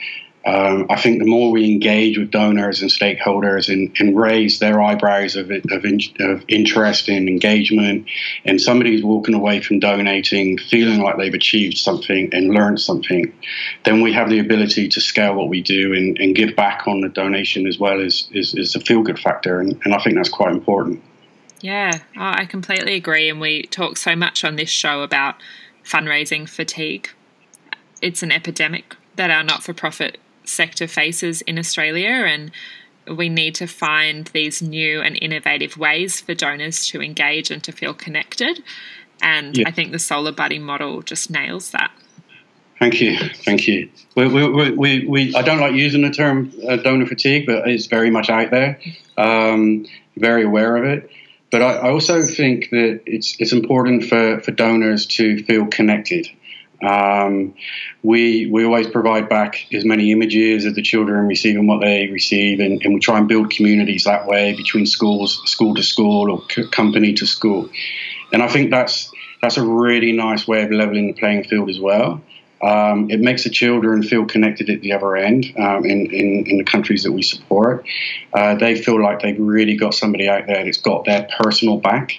um, 0.47 0.87
I 0.89 0.95
think 0.95 1.19
the 1.19 1.27
more 1.27 1.51
we 1.51 1.69
engage 1.69 2.17
with 2.17 2.31
donors 2.31 2.81
and 2.81 2.89
stakeholders 2.89 3.69
and, 3.69 3.93
and 3.99 4.17
raise 4.17 4.61
their 4.61 4.81
eyebrows 4.81 5.35
of, 5.35 5.51
of, 5.51 5.85
in, 5.85 5.99
of, 6.21 6.45
interest 6.47 7.09
and 7.09 7.29
engagement, 7.29 8.07
and 8.45 8.61
somebody's 8.61 9.03
walking 9.03 9.35
away 9.35 9.61
from 9.61 9.81
donating 9.81 10.57
feeling 10.57 11.01
like 11.01 11.17
they've 11.17 11.35
achieved 11.35 11.77
something 11.77 12.33
and 12.33 12.55
learned 12.55 12.81
something, 12.81 13.33
then 13.85 14.03
we 14.03 14.13
have 14.13 14.31
the 14.31 14.39
ability 14.39 14.89
to 14.89 15.01
scale 15.01 15.35
what 15.35 15.49
we 15.49 15.61
do 15.61 15.93
and, 15.93 16.17
and 16.19 16.37
give 16.37 16.55
back 16.55 16.87
on 16.87 17.01
the 17.01 17.09
donation 17.09 17.67
as 17.67 17.81
well 17.81 18.01
as, 18.01 18.29
as, 18.37 18.55
as 18.57 18.77
a 18.77 18.81
feel 18.81 19.03
good 19.03 19.19
factor. 19.19 19.59
And, 19.59 19.77
and 19.85 19.95
I 19.95 19.99
think 19.99 20.15
that's 20.15 20.29
quite 20.29 20.53
important. 20.53 21.03
Yeah, 21.61 21.99
oh, 22.17 22.21
I 22.21 22.45
completely 22.45 22.95
agree. 22.95 23.29
And 23.29 23.41
we 23.41 23.65
talk 23.65 23.97
so 23.97 24.15
much 24.15 24.45
on 24.45 24.55
this 24.55 24.71
show 24.71 25.03
about 25.03 25.43
fundraising 25.85 26.49
fatigue. 26.49 27.11
It's 28.01 28.23
an 28.23 28.31
epidemic 28.31 28.95
that 29.17 29.31
our 29.31 29.43
not 29.43 29.65
for 29.65 29.75
profit 29.75 30.19
sector 30.47 30.87
faces 30.87 31.43
in 31.43 31.59
Australia, 31.59 32.09
and 32.09 32.51
we 33.07 33.29
need 33.29 33.55
to 33.57 33.67
find 33.67 34.27
these 34.29 34.63
new 34.63 35.01
and 35.01 35.19
innovative 35.21 35.77
ways 35.77 36.21
for 36.21 36.35
donors 36.35 36.87
to 36.89 37.03
engage 37.03 37.51
and 37.51 37.63
to 37.65 37.73
feel 37.73 37.95
connected. 37.95 38.63
And 39.23 39.57
yeah. 39.57 39.69
I 39.69 39.71
think 39.71 39.93
the 39.93 39.99
Solar 39.99 40.33
Buddy 40.33 40.59
model 40.59 41.03
just 41.03 41.31
nails 41.31 41.71
that. 41.71 41.91
Thank 42.79 43.01
you, 43.01 43.17
thank 43.45 43.67
you. 43.67 43.89
We, 44.17 44.29
we, 44.29 44.71
we, 44.73 45.07
we, 45.07 45.35
I 45.35 45.43
don't 45.43 45.61
like 45.61 45.75
using 45.75 46.03
the 46.03 46.11
term 46.11 46.53
uh, 46.69 46.77
donor 46.77 47.07
fatigue, 47.07 47.47
but 47.47 47.67
it's 47.67 47.87
very 47.87 48.11
much 48.11 48.29
out 48.29 48.51
there. 48.51 48.79
Um, 49.17 49.87
very 50.17 50.45
aware 50.45 50.77
of 50.77 50.85
it. 50.85 51.11
But 51.51 51.63
I, 51.63 51.77
I 51.77 51.91
also 51.91 52.23
think 52.27 52.71
that 52.71 53.01
it's 53.07 53.37
it's 53.39 53.53
important 53.53 54.05
for, 54.05 54.41
for 54.41 54.51
donors 54.51 55.07
to 55.07 55.43
feel 55.45 55.67
connected. 55.67 56.29
Um, 56.83 57.55
we 58.03 58.47
we 58.47 58.65
always 58.65 58.87
provide 58.87 59.29
back 59.29 59.67
as 59.73 59.85
many 59.85 60.13
images 60.13 60.65
of 60.65 60.75
the 60.75 60.83
children 60.83 61.27
receiving 61.27 61.67
what 61.67 61.81
they 61.81 62.09
receive, 62.09 62.61
and, 62.61 62.83
and 62.83 62.95
we 62.95 63.01
try 63.01 63.19
and 63.19 63.27
build 63.27 63.51
communities 63.51 64.05
that 64.05 64.27
way 64.27 64.55
between 64.55 64.87
schools, 64.87 65.41
school 65.45 65.75
to 65.75 65.83
school, 65.83 66.31
or 66.31 66.43
c- 66.51 66.69
company 66.69 67.15
to 67.15 67.27
school. 67.27 67.69
And 68.33 68.43
I 68.43 68.49
think 68.49 68.71
that's 68.71 69.11
that's 69.41 69.57
a 69.57 69.67
really 69.67 70.13
nice 70.13 70.47
way 70.47 70.63
of 70.63 70.71
leveling 70.71 71.09
the 71.09 71.13
playing 71.15 71.45
field 71.45 71.71
as 71.71 71.81
well. 71.81 72.21
Um, 72.63 73.11
it 73.11 73.21
makes 73.21 73.45
the 73.45 73.51
children 73.51 74.03
feel 74.03 74.25
connected 74.25 74.71
at 74.71 74.81
the 74.81 74.93
other 74.93 75.15
end 75.15 75.53
um, 75.59 75.85
in, 75.85 76.07
in, 76.07 76.47
in, 76.47 76.57
the 76.57 76.65
countries 76.65 77.03
that 77.03 77.13
we 77.13 77.21
support. 77.21 77.85
Uh, 78.33 78.55
they 78.55 78.81
feel 78.81 79.03
like 79.03 79.21
they've 79.21 79.39
really 79.39 79.77
got 79.77 79.93
somebody 79.93 80.27
out 80.27 80.47
there 80.47 80.65
that's 80.65 80.79
got 80.79 81.05
their 81.05 81.29
personal 81.39 81.77
back 81.77 82.13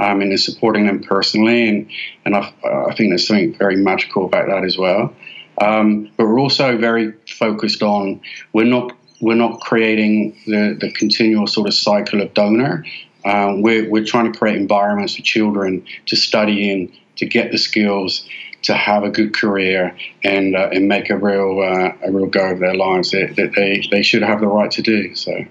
um, 0.00 0.20
and 0.20 0.32
is 0.32 0.44
supporting 0.44 0.86
them 0.86 1.00
personally. 1.00 1.68
And, 1.68 1.90
and 2.24 2.34
I, 2.34 2.52
I 2.64 2.94
think 2.96 3.10
there's 3.10 3.26
something 3.26 3.54
very 3.56 3.76
magical 3.76 4.26
about 4.26 4.48
that 4.48 4.64
as 4.64 4.76
well. 4.76 5.14
Um, 5.60 6.10
but 6.16 6.26
we're 6.26 6.40
also 6.40 6.76
very 6.76 7.12
focused 7.28 7.82
on 7.82 8.20
we're 8.52 8.64
not 8.64 8.96
we're 9.20 9.34
not 9.34 9.60
creating 9.60 10.36
the, 10.46 10.76
the 10.78 10.92
continual 10.92 11.46
sort 11.46 11.68
of 11.68 11.74
cycle 11.74 12.20
of 12.20 12.34
donor. 12.34 12.84
Um, 13.24 13.62
we're, 13.62 13.88
we're 13.88 14.04
trying 14.04 14.30
to 14.30 14.38
create 14.38 14.56
environments 14.56 15.16
for 15.16 15.22
children 15.22 15.86
to 16.06 16.16
study 16.16 16.70
in, 16.70 16.92
to 17.16 17.26
get 17.26 17.50
the 17.50 17.56
skills, 17.56 18.28
to 18.64 18.74
have 18.74 19.04
a 19.04 19.10
good 19.10 19.34
career 19.34 19.96
and 20.22 20.56
uh, 20.56 20.70
and 20.72 20.88
make 20.88 21.10
a 21.10 21.16
real 21.16 21.60
uh, 21.60 21.92
a 22.06 22.10
real 22.10 22.26
go 22.26 22.52
of 22.52 22.58
their 22.58 22.74
lives 22.74 23.12
that, 23.12 23.36
that, 23.36 23.52
they 23.54 23.86
they 23.90 24.02
should 24.02 24.22
have 24.22 24.40
the 24.40 24.46
right 24.46 24.70
to 24.72 24.82
do. 24.82 25.14
So, 25.14 25.44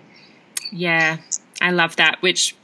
yeah, 0.72 1.17
I 1.62 1.72
love 1.72 1.96
that. 1.98 2.22
Which 2.22 2.55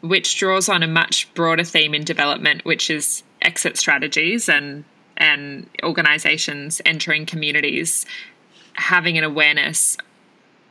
which 0.00 0.36
draws 0.36 0.68
on 0.68 0.82
a 0.82 0.86
much 0.86 1.32
broader 1.34 1.64
theme 1.64 1.94
in 1.94 2.04
development, 2.04 2.64
which 2.64 2.90
is 2.90 3.22
exit 3.42 3.76
strategies 3.76 4.48
and 4.48 4.84
and 5.16 5.68
organizations 5.82 6.82
entering 6.84 7.24
communities 7.26 8.04
having 8.74 9.16
an 9.16 9.24
awareness 9.24 9.96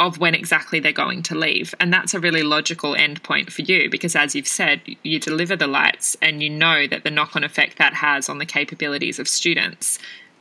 of 0.08 0.20
when 0.20 0.36
exactly 0.36 0.80
they're 0.80 0.92
going 0.92 1.24
to 1.24 1.36
leave. 1.36 1.74
And 1.80 1.92
that's 1.92 2.14
a 2.14 2.20
really 2.20 2.44
logical 2.44 2.94
endpoint 2.94 3.52
for 3.52 3.62
you 3.62 3.90
because, 3.90 4.16
as 4.16 4.36
you've 4.36 4.48
said, 4.48 4.82
you 5.04 5.20
deliver 5.20 5.56
the 5.56 5.68
lights 5.68 6.16
and 6.22 6.44
you 6.44 6.50
know 6.50 6.88
that 6.88 7.04
the 7.04 7.12
knock 7.12 7.36
on 7.36 7.44
effect 7.44 7.78
that 7.78 7.94
has 7.96 8.30
on 8.30 8.38
the 8.38 8.46
capabilities 8.46 9.20
of 9.20 9.28
students 9.28 10.00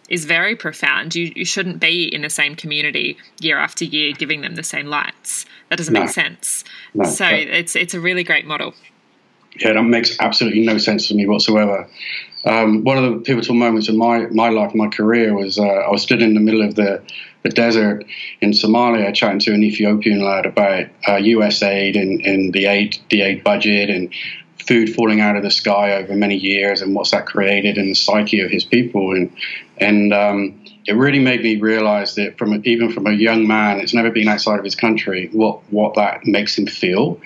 is 0.09 0.25
very 0.25 0.57
profound. 0.57 1.15
You, 1.15 1.33
you 1.35 1.45
shouldn't 1.45 1.81
be 1.81 2.13
in 2.13 2.23
the 2.23 2.31
same 2.31 2.55
community 2.55 3.17
year 3.41 3.59
after 3.59 3.85
year 3.85 4.13
giving 4.13 4.43
them 4.43 4.57
the 4.57 4.63
same 4.63 4.87
lights. 4.87 5.47
That 5.71 5.77
doesn't 5.77 5.95
no. 5.95 6.01
make 6.01 6.11
sense. 6.11 6.65
No, 6.93 7.05
so 7.05 7.27
it's 7.27 7.77
it's 7.77 7.95
a 7.95 8.01
really 8.01 8.25
great 8.25 8.47
model. 8.47 8.75
Yeah, 9.59 9.75
that 9.75 9.83
makes 9.83 10.19
absolutely 10.19 10.65
no 10.65 10.79
sense 10.79 11.09
to 11.09 11.15
me 11.15 11.27
whatsoever. 11.27 11.89
Um, 12.45 12.85
one 12.85 12.99
of 12.99 13.05
the 13.05 13.21
pivotal 13.21 13.55
moments 13.55 13.89
in 13.89 13.97
my, 13.97 14.27
my 14.27 14.49
life, 14.49 14.75
my 14.75 14.89
career, 14.89 15.35
was 15.35 15.59
uh, 15.59 15.63
I 15.63 15.91
was 15.91 16.03
stood 16.03 16.23
in 16.23 16.35
the 16.35 16.41
middle 16.41 16.63
of 16.63 16.75
the, 16.75 17.03
the 17.43 17.49
desert 17.49 18.05
in 18.41 18.51
Somalia 18.53 19.13
chatting 19.15 19.41
to 19.41 19.53
an 19.53 19.63
Ethiopian 19.63 20.23
lad 20.23 20.47
about 20.47 20.87
uh, 21.09 21.17
US 21.17 21.63
aid 21.63 21.97
and, 21.97 22.21
and 22.21 22.53
the 22.53 22.67
aid 22.67 22.99
the 23.11 23.23
aid 23.23 23.45
budget 23.45 23.91
and 23.91 24.13
food 24.67 24.95
falling 24.95 25.21
out 25.21 25.37
of 25.37 25.43
the 25.43 25.51
sky 25.51 25.95
over 25.95 26.15
many 26.15 26.37
years 26.37 26.83
and 26.83 26.95
what's 26.95 27.11
that 27.11 27.27
created 27.27 27.77
in 27.77 27.89
the 27.89 27.95
psyche 27.95 28.41
of 28.41 28.51
his 28.51 28.65
people. 28.65 29.15
And 29.15 29.33
and 29.79 30.13
um, 30.13 30.65
it 30.87 30.93
really 30.93 31.19
made 31.19 31.43
me 31.43 31.57
realize 31.61 32.15
that 32.15 32.39
from 32.39 32.53
a, 32.53 32.59
even 32.65 32.93
from 32.93 33.07
a 33.07 33.13
young 33.13 33.47
man, 33.47 33.81
it's 33.81 33.95
never 33.95 34.11
been 34.11 34.29
outside 34.29 34.59
of 34.59 34.65
his 34.65 34.75
country, 34.75 35.29
what 35.33 35.61
what 35.71 35.95
that 35.95 36.25
makes 36.27 36.57
him 36.57 36.67
feel, 36.67 37.21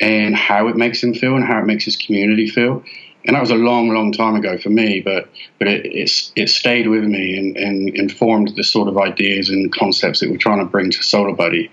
and 0.00 0.36
how 0.36 0.68
it 0.68 0.76
makes 0.76 1.02
him 1.02 1.14
feel, 1.14 1.36
and 1.36 1.44
how 1.44 1.58
it 1.58 1.66
makes 1.66 1.84
his 1.84 1.96
community 1.96 2.48
feel 2.48 2.84
and 3.24 3.34
that 3.34 3.40
was 3.40 3.50
a 3.50 3.56
long, 3.56 3.88
long 3.88 4.12
time 4.12 4.34
ago 4.34 4.58
for 4.58 4.70
me, 4.70 5.00
but 5.00 5.28
but 5.58 5.68
it 5.68 5.86
it's, 5.86 6.32
it 6.36 6.48
stayed 6.48 6.88
with 6.88 7.04
me 7.04 7.38
and, 7.38 7.56
and 7.56 7.88
informed 7.90 8.52
the 8.56 8.64
sort 8.64 8.88
of 8.88 8.98
ideas 8.98 9.48
and 9.48 9.72
concepts 9.72 10.20
that 10.20 10.30
we're 10.30 10.36
trying 10.36 10.58
to 10.58 10.64
bring 10.64 10.90
to 10.90 11.02
Solar 11.02 11.34
Buddy. 11.34 11.70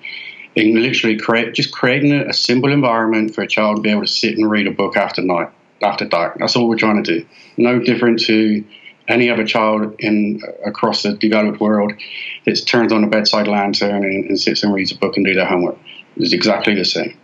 And 0.55 0.73
literally 0.73 1.17
create 1.17 1.53
just 1.53 1.71
creating 1.71 2.11
a, 2.11 2.27
a 2.27 2.33
simple 2.33 2.73
environment 2.73 3.33
for 3.33 3.41
a 3.41 3.47
child 3.47 3.77
to 3.77 3.81
be 3.81 3.89
able 3.89 4.01
to 4.01 4.07
sit 4.07 4.37
and 4.37 4.49
read 4.51 4.67
a 4.67 4.71
book 4.71 4.97
after 4.97 5.21
night 5.21 5.49
after 5.81 6.05
dark. 6.05 6.37
That's 6.39 6.55
all 6.55 6.67
we're 6.67 6.77
trying 6.77 7.03
to 7.03 7.19
do. 7.19 7.27
No 7.57 7.79
different 7.79 8.19
to 8.21 8.63
any 9.07 9.29
other 9.29 9.45
child 9.45 9.95
in 9.99 10.41
uh, 10.45 10.69
across 10.69 11.03
the 11.03 11.13
developed 11.13 11.59
world 11.59 11.93
that 12.45 12.55
turns 12.67 12.91
on 12.91 13.03
a 13.03 13.07
bedside 13.07 13.47
lantern 13.47 14.03
and, 14.03 14.25
and 14.25 14.39
sits 14.39 14.63
and 14.63 14.73
reads 14.73 14.91
a 14.91 14.97
book 14.97 15.17
and 15.17 15.25
do 15.25 15.33
their 15.33 15.45
homework. 15.45 15.77
It's 16.17 16.33
exactly 16.33 16.75
the 16.75 16.85
same 16.85 17.17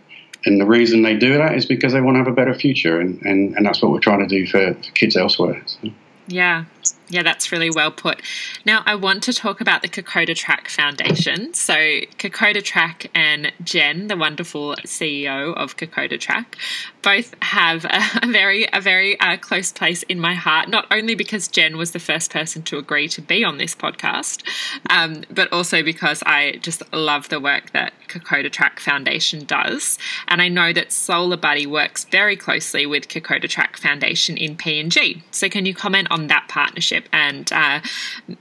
and 0.48 0.60
the 0.60 0.66
reason 0.66 1.02
they 1.02 1.14
do 1.14 1.36
that 1.36 1.54
is 1.54 1.66
because 1.66 1.92
they 1.92 2.00
want 2.00 2.14
to 2.16 2.18
have 2.18 2.26
a 2.26 2.32
better 2.32 2.54
future, 2.54 2.98
and, 3.00 3.20
and, 3.22 3.54
and 3.56 3.66
that's 3.66 3.82
what 3.82 3.92
we're 3.92 4.00
trying 4.00 4.20
to 4.20 4.26
do 4.26 4.46
for, 4.46 4.74
for 4.74 4.92
kids 4.92 5.16
elsewhere. 5.16 5.62
So. 5.66 5.90
Yeah, 6.26 6.64
Yeah, 7.10 7.22
that's 7.22 7.50
really 7.50 7.70
well 7.70 7.90
put. 7.90 8.20
Now, 8.66 8.82
I 8.84 8.94
want 8.94 9.22
to 9.24 9.32
talk 9.32 9.62
about 9.62 9.80
the 9.80 9.88
Kokoda 9.88 10.34
Track 10.34 10.68
Foundation. 10.68 11.54
So, 11.54 11.74
Kokoda 12.18 12.62
Track 12.62 13.10
and 13.14 13.50
Jen, 13.64 14.08
the 14.08 14.16
wonderful 14.16 14.76
CEO 14.84 15.54
of 15.54 15.76
Kokoda 15.78 16.20
Track, 16.20 16.56
both 17.00 17.34
have 17.40 17.84
a, 18.22 18.26
very, 18.26 18.68
a 18.72 18.80
very 18.80 19.18
uh, 19.20 19.38
close 19.38 19.72
place 19.72 20.02
in 20.04 20.20
my 20.20 20.34
heart. 20.34 20.68
Not 20.68 20.86
only 20.90 21.14
because 21.14 21.48
Jen 21.48 21.78
was 21.78 21.92
the 21.92 21.98
first 21.98 22.30
person 22.30 22.62
to 22.64 22.76
agree 22.76 23.08
to 23.08 23.22
be 23.22 23.42
on 23.42 23.56
this 23.56 23.74
podcast, 23.74 24.42
um, 24.90 25.24
but 25.30 25.50
also 25.50 25.82
because 25.82 26.22
I 26.26 26.58
just 26.60 26.82
love 26.92 27.30
the 27.30 27.40
work 27.40 27.72
that 27.72 27.94
Kokoda 28.08 28.50
Track 28.50 28.80
Foundation 28.80 29.44
does, 29.44 29.98
and 30.26 30.42
I 30.42 30.48
know 30.48 30.72
that 30.74 30.92
Solar 30.92 31.36
Buddy 31.38 31.66
works 31.66 32.04
very 32.04 32.36
closely 32.36 32.84
with 32.84 33.08
Kokoda 33.08 33.48
Track 33.48 33.78
Foundation 33.78 34.36
in 34.36 34.56
PNG. 34.56 35.22
So, 35.30 35.48
can 35.48 35.64
you 35.64 35.74
comment 35.74 36.08
on 36.10 36.26
that 36.26 36.48
partnership? 36.48 36.97
And 37.12 37.52
uh, 37.52 37.80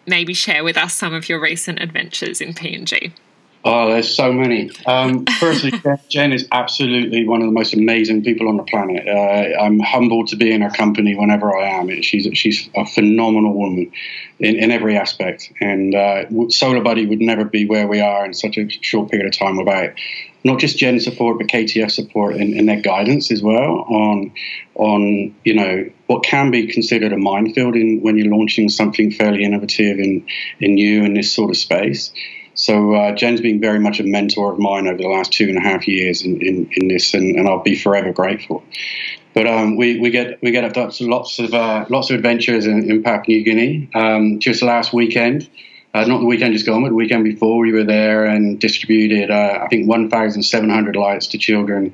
maybe 0.06 0.34
share 0.34 0.64
with 0.64 0.78
us 0.78 0.94
some 0.94 1.14
of 1.14 1.30
your 1.30 1.40
recent 1.40 1.82
adventures 1.82 2.42
in 2.42 2.54
PNG. 2.54 3.14
Oh, 3.70 3.90
there's 3.90 4.16
so 4.16 4.32
many. 4.32 4.72
Um, 4.86 5.26
firstly, 5.40 5.74
Jen 6.10 6.32
is 6.32 6.48
absolutely 6.54 7.28
one 7.28 7.42
of 7.42 7.48
the 7.48 7.52
most 7.52 7.74
amazing 7.74 8.24
people 8.24 8.48
on 8.48 8.56
the 8.56 8.64
planet. 8.64 9.06
Uh, 9.06 9.62
I'm 9.62 9.80
humbled 9.80 10.28
to 10.28 10.38
be 10.38 10.54
in 10.54 10.62
her 10.62 10.70
company 10.70 11.16
whenever 11.16 11.54
I 11.54 11.68
am. 11.72 12.02
She's 12.02 12.30
she's 12.38 12.70
a 12.76 12.86
phenomenal 12.86 13.54
woman 13.54 13.92
in, 14.40 14.56
in 14.56 14.72
every 14.72 14.96
aspect, 14.96 15.52
and 15.60 15.94
uh, 15.94 16.50
Solar 16.50 16.82
Buddy 16.82 17.08
would 17.08 17.20
never 17.20 17.44
be 17.44 17.68
where 17.68 17.88
we 17.88 18.00
are 18.00 18.26
in 18.26 18.34
such 18.34 18.58
a 18.58 18.70
short 18.70 19.12
period 19.12 19.28
of 19.28 19.38
time 19.38 19.58
without 19.58 19.90
not 20.48 20.60
just 20.60 20.77
Jen 20.77 21.00
support, 21.00 21.38
but 21.38 21.48
KTF 21.48 21.92
support 21.92 22.36
and, 22.36 22.54
and 22.54 22.68
their 22.68 22.82
guidance 22.82 23.32
as 23.32 23.44
well 23.44 23.86
on 23.89 24.32
on 24.75 25.36
you 25.44 25.54
know 25.54 25.89
what 26.08 26.24
can 26.24 26.50
be 26.51 26.68
considered 26.68 27.12
a 27.12 27.18
minefield 27.18 27.75
in 27.75 28.01
when 28.01 28.18
you're 28.18 28.34
launching 28.36 28.70
something 28.70 29.12
fairly 29.12 29.44
innovative 29.44 30.00
and, 30.00 30.27
and 30.62 30.75
new 30.75 31.04
in 31.04 31.13
this 31.13 31.34
sort 31.34 31.50
of 31.50 31.58
space. 31.58 32.12
So 32.54 32.96
uh, 32.96 33.13
Jen's 33.13 33.42
been 33.42 33.62
very 33.62 33.80
much 33.80 34.00
a 34.00 34.04
mentor 34.04 34.51
of 34.51 34.58
mine 34.58 34.88
over 34.88 34.98
the 34.98 35.08
last 35.08 35.32
two 35.32 35.48
and 35.48 35.58
a 35.58 35.62
half 35.62 35.88
years 35.88 36.24
in, 36.24 36.42
in, 36.42 36.68
in 36.72 36.88
this, 36.88 37.13
and, 37.13 37.36
and, 37.36 37.48
I'll 37.48 37.62
be 37.62 37.75
forever 37.75 38.12
grateful. 38.12 38.63
But 39.36 39.46
um, 39.46 39.77
we, 39.77 40.00
we 40.00 40.10
get 40.10 40.42
we 40.42 40.50
get 40.50 40.63
up 40.63 40.92
to 40.94 41.04
lots 41.06 41.38
of 41.38 41.54
uh, 41.54 41.86
lots 41.89 42.10
of 42.10 42.16
adventures 42.16 42.66
in, 42.66 42.89
in 42.89 43.04
Papua 43.04 43.38
New 43.38 43.44
Guinea. 43.44 43.89
Um, 43.94 44.39
just 44.39 44.63
last 44.63 44.92
weekend, 44.92 45.48
uh, 45.98 46.06
not 46.06 46.20
the 46.20 46.25
weekend 46.25 46.54
just 46.54 46.66
gone, 46.66 46.84
but 46.84 46.89
the 46.89 46.96
weekend 46.96 47.24
before, 47.24 47.60
we 47.60 47.72
were 47.72 47.84
there 47.84 48.25
and 48.25 48.60
distributed 48.60 49.32
uh, 49.32 49.60
I 49.63 49.68
think 49.68 49.88
1,700 49.88 50.96
lights 50.96 51.27
to 51.27 51.38
children 51.38 51.94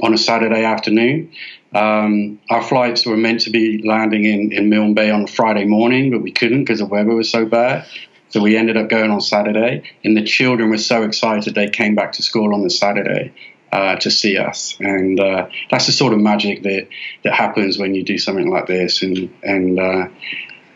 on 0.00 0.14
a 0.14 0.18
Saturday 0.18 0.64
afternoon. 0.64 1.30
Um, 1.74 2.40
our 2.50 2.62
flights 2.62 3.04
were 3.04 3.16
meant 3.16 3.40
to 3.42 3.50
be 3.50 3.82
landing 3.82 4.24
in, 4.24 4.52
in 4.52 4.68
Milne 4.68 4.94
Bay 4.94 5.10
on 5.10 5.26
Friday 5.26 5.64
morning, 5.64 6.10
but 6.10 6.22
we 6.22 6.32
couldn't 6.32 6.64
because 6.64 6.78
the 6.78 6.86
weather 6.86 7.14
was 7.14 7.30
so 7.30 7.44
bad. 7.44 7.86
So 8.30 8.40
we 8.40 8.56
ended 8.56 8.78
up 8.78 8.88
going 8.88 9.10
on 9.10 9.20
Saturday, 9.20 9.82
and 10.02 10.16
the 10.16 10.24
children 10.24 10.70
were 10.70 10.78
so 10.78 11.02
excited 11.02 11.54
they 11.54 11.68
came 11.68 11.94
back 11.94 12.12
to 12.12 12.22
school 12.22 12.54
on 12.54 12.62
the 12.62 12.70
Saturday 12.70 13.34
uh, 13.70 13.96
to 13.96 14.10
see 14.10 14.38
us, 14.38 14.76
and 14.80 15.20
uh, 15.20 15.48
that's 15.70 15.86
the 15.86 15.92
sort 15.92 16.14
of 16.14 16.20
magic 16.20 16.62
that 16.62 16.88
that 17.24 17.34
happens 17.34 17.78
when 17.78 17.94
you 17.94 18.02
do 18.02 18.16
something 18.16 18.50
like 18.50 18.66
this. 18.66 19.02
And 19.02 19.30
and 19.42 19.78
uh, 19.78 20.08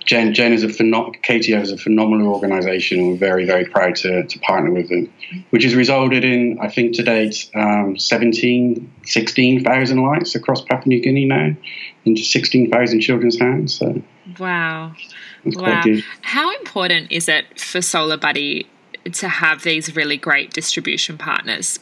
Jen, 0.06 0.32
Jen 0.32 0.52
is 0.52 0.62
a 0.62 0.68
phenom- 0.68 1.14
KTF 1.22 1.62
is 1.62 1.72
a 1.72 1.76
phenomenal 1.76 2.32
organisation. 2.32 3.00
And 3.00 3.10
we're 3.10 3.18
very, 3.18 3.44
very 3.44 3.64
proud 3.64 3.96
to, 3.96 4.25
to 4.25 4.38
partner 4.38 4.70
with 4.70 4.88
them, 4.88 5.12
which 5.50 5.64
has 5.64 5.75
resulted 5.75 6.25
in, 6.25 6.58
I 6.60 6.68
think, 6.68 6.94
to 6.96 7.02
date, 7.02 7.50
um, 7.54 7.98
17, 7.98 8.90
16,000 9.04 10.02
lights 10.02 10.34
across 10.34 10.62
Papua 10.62 10.86
New 10.86 11.02
Guinea 11.02 11.25
now, 11.25 11.54
into 12.04 12.22
16,000 12.22 13.00
children's 13.00 13.38
hands. 13.38 13.75
So, 13.75 14.00
wow. 14.38 14.94
Wow. 15.44 15.84
How 16.22 16.50
important 16.56 17.12
is 17.12 17.28
it 17.28 17.60
for 17.60 17.80
Solar 17.80 18.16
Buddy 18.16 18.66
to 19.12 19.28
have 19.28 19.62
these 19.62 19.94
really 19.94 20.16
great 20.16 20.52
distribution 20.52 21.18
partners? 21.18 21.78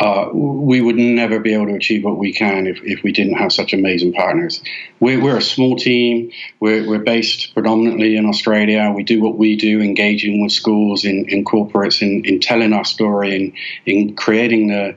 Uh, 0.00 0.28
we 0.32 0.80
would 0.80 0.96
never 0.96 1.40
be 1.40 1.54
able 1.54 1.66
to 1.66 1.74
achieve 1.74 2.04
what 2.04 2.16
we 2.16 2.32
can 2.32 2.68
if, 2.68 2.80
if 2.84 3.02
we 3.02 3.10
didn't 3.10 3.34
have 3.34 3.52
such 3.52 3.72
amazing 3.72 4.12
partners. 4.12 4.62
We're, 5.00 5.20
we're 5.20 5.38
a 5.38 5.42
small 5.42 5.74
team. 5.74 6.30
We're, 6.60 6.86
we're, 6.86 7.00
based 7.00 7.52
predominantly 7.52 8.16
in 8.16 8.24
Australia. 8.24 8.92
We 8.94 9.02
do 9.02 9.20
what 9.20 9.36
we 9.36 9.56
do, 9.56 9.80
engaging 9.80 10.40
with 10.40 10.52
schools, 10.52 11.04
in, 11.04 11.28
in 11.28 11.44
corporates, 11.44 12.00
in, 12.00 12.24
in 12.24 12.38
telling 12.38 12.72
our 12.72 12.84
story, 12.84 13.34
in, 13.34 13.54
in 13.86 14.14
creating 14.14 14.68
the, 14.68 14.96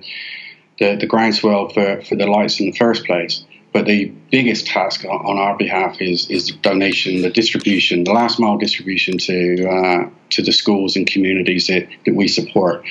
the, 0.78 0.98
the 0.98 1.08
groundswell 1.08 1.70
for, 1.70 2.02
for 2.04 2.16
the 2.16 2.28
lights 2.28 2.60
in 2.60 2.68
the 2.68 2.78
first 2.78 3.06
place. 3.06 3.44
But 3.74 3.86
the 3.86 4.12
biggest 4.30 4.68
task 4.68 5.06
on 5.06 5.38
our 5.38 5.58
behalf 5.58 6.02
is 6.02 6.30
is 6.30 6.48
the 6.48 6.58
donation, 6.58 7.22
the 7.22 7.30
distribution, 7.30 8.04
the 8.04 8.12
last 8.12 8.38
mile 8.38 8.58
distribution 8.58 9.18
to 9.20 9.66
uh, 9.66 10.10
to 10.32 10.42
the 10.42 10.52
schools 10.52 10.98
and 10.98 11.08
communities 11.08 11.68
that, 11.68 11.88
that 12.06 12.14
we 12.14 12.28
support. 12.28 12.84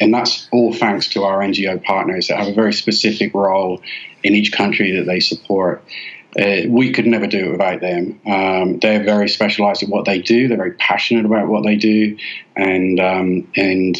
And 0.00 0.14
that's 0.14 0.48
all 0.50 0.72
thanks 0.72 1.08
to 1.08 1.24
our 1.24 1.40
NGO 1.40 1.82
partners 1.84 2.28
that 2.28 2.38
have 2.38 2.48
a 2.48 2.54
very 2.54 2.72
specific 2.72 3.34
role 3.34 3.82
in 4.22 4.34
each 4.34 4.52
country 4.52 4.96
that 4.96 5.04
they 5.04 5.20
support. 5.20 5.84
Uh, 6.40 6.62
we 6.68 6.92
could 6.92 7.06
never 7.06 7.26
do 7.26 7.46
it 7.46 7.50
without 7.52 7.80
them. 7.80 8.20
Um, 8.24 8.78
they're 8.78 9.02
very 9.02 9.28
specialised 9.28 9.82
in 9.82 9.90
what 9.90 10.04
they 10.04 10.20
do. 10.20 10.48
They're 10.48 10.56
very 10.56 10.74
passionate 10.74 11.26
about 11.26 11.48
what 11.48 11.64
they 11.64 11.74
do, 11.74 12.16
and 12.54 13.00
um, 13.00 13.48
and 13.56 13.96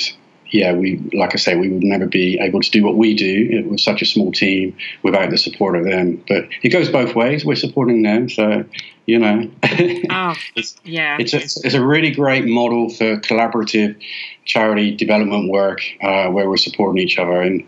yeah, 0.53 0.73
we 0.73 0.99
like 1.13 1.35
I 1.35 1.39
say, 1.39 1.57
we 1.57 1.69
would 1.69 1.83
never 1.83 2.07
be 2.07 2.39
able 2.39 2.61
to 2.61 2.71
do 2.71 2.85
what 2.85 2.97
we 2.97 3.15
do 3.15 3.67
with 3.69 3.81
such 3.81 4.01
a 4.01 4.07
small 4.07 4.31
team 4.31 4.77
without 5.03 5.31
the 5.31 5.39
support 5.39 5.75
of 5.75 5.85
them. 5.85 6.23
But 6.29 6.45
it 6.63 6.69
goes 6.69 6.89
both 6.89 7.17
ways. 7.17 7.45
We're 7.45 7.57
supporting 7.57 8.03
them, 8.03 8.29
so 8.29 8.65
you 9.11 9.19
know, 9.19 9.51
oh, 10.11 10.35
it's, 10.57 10.77
yeah, 10.85 11.17
it's 11.19 11.35
a, 11.35 11.39
it's 11.39 11.75
a 11.75 11.85
really 11.85 12.11
great 12.11 12.47
model 12.47 12.89
for 12.89 13.19
collaborative 13.21 14.01
charity 14.45 14.95
development 14.95 15.51
work 15.51 15.81
uh, 16.03 16.29
where 16.29 16.49
we're 16.49 16.57
supporting 16.57 17.03
each 17.03 17.19
other, 17.19 17.41
and 17.41 17.65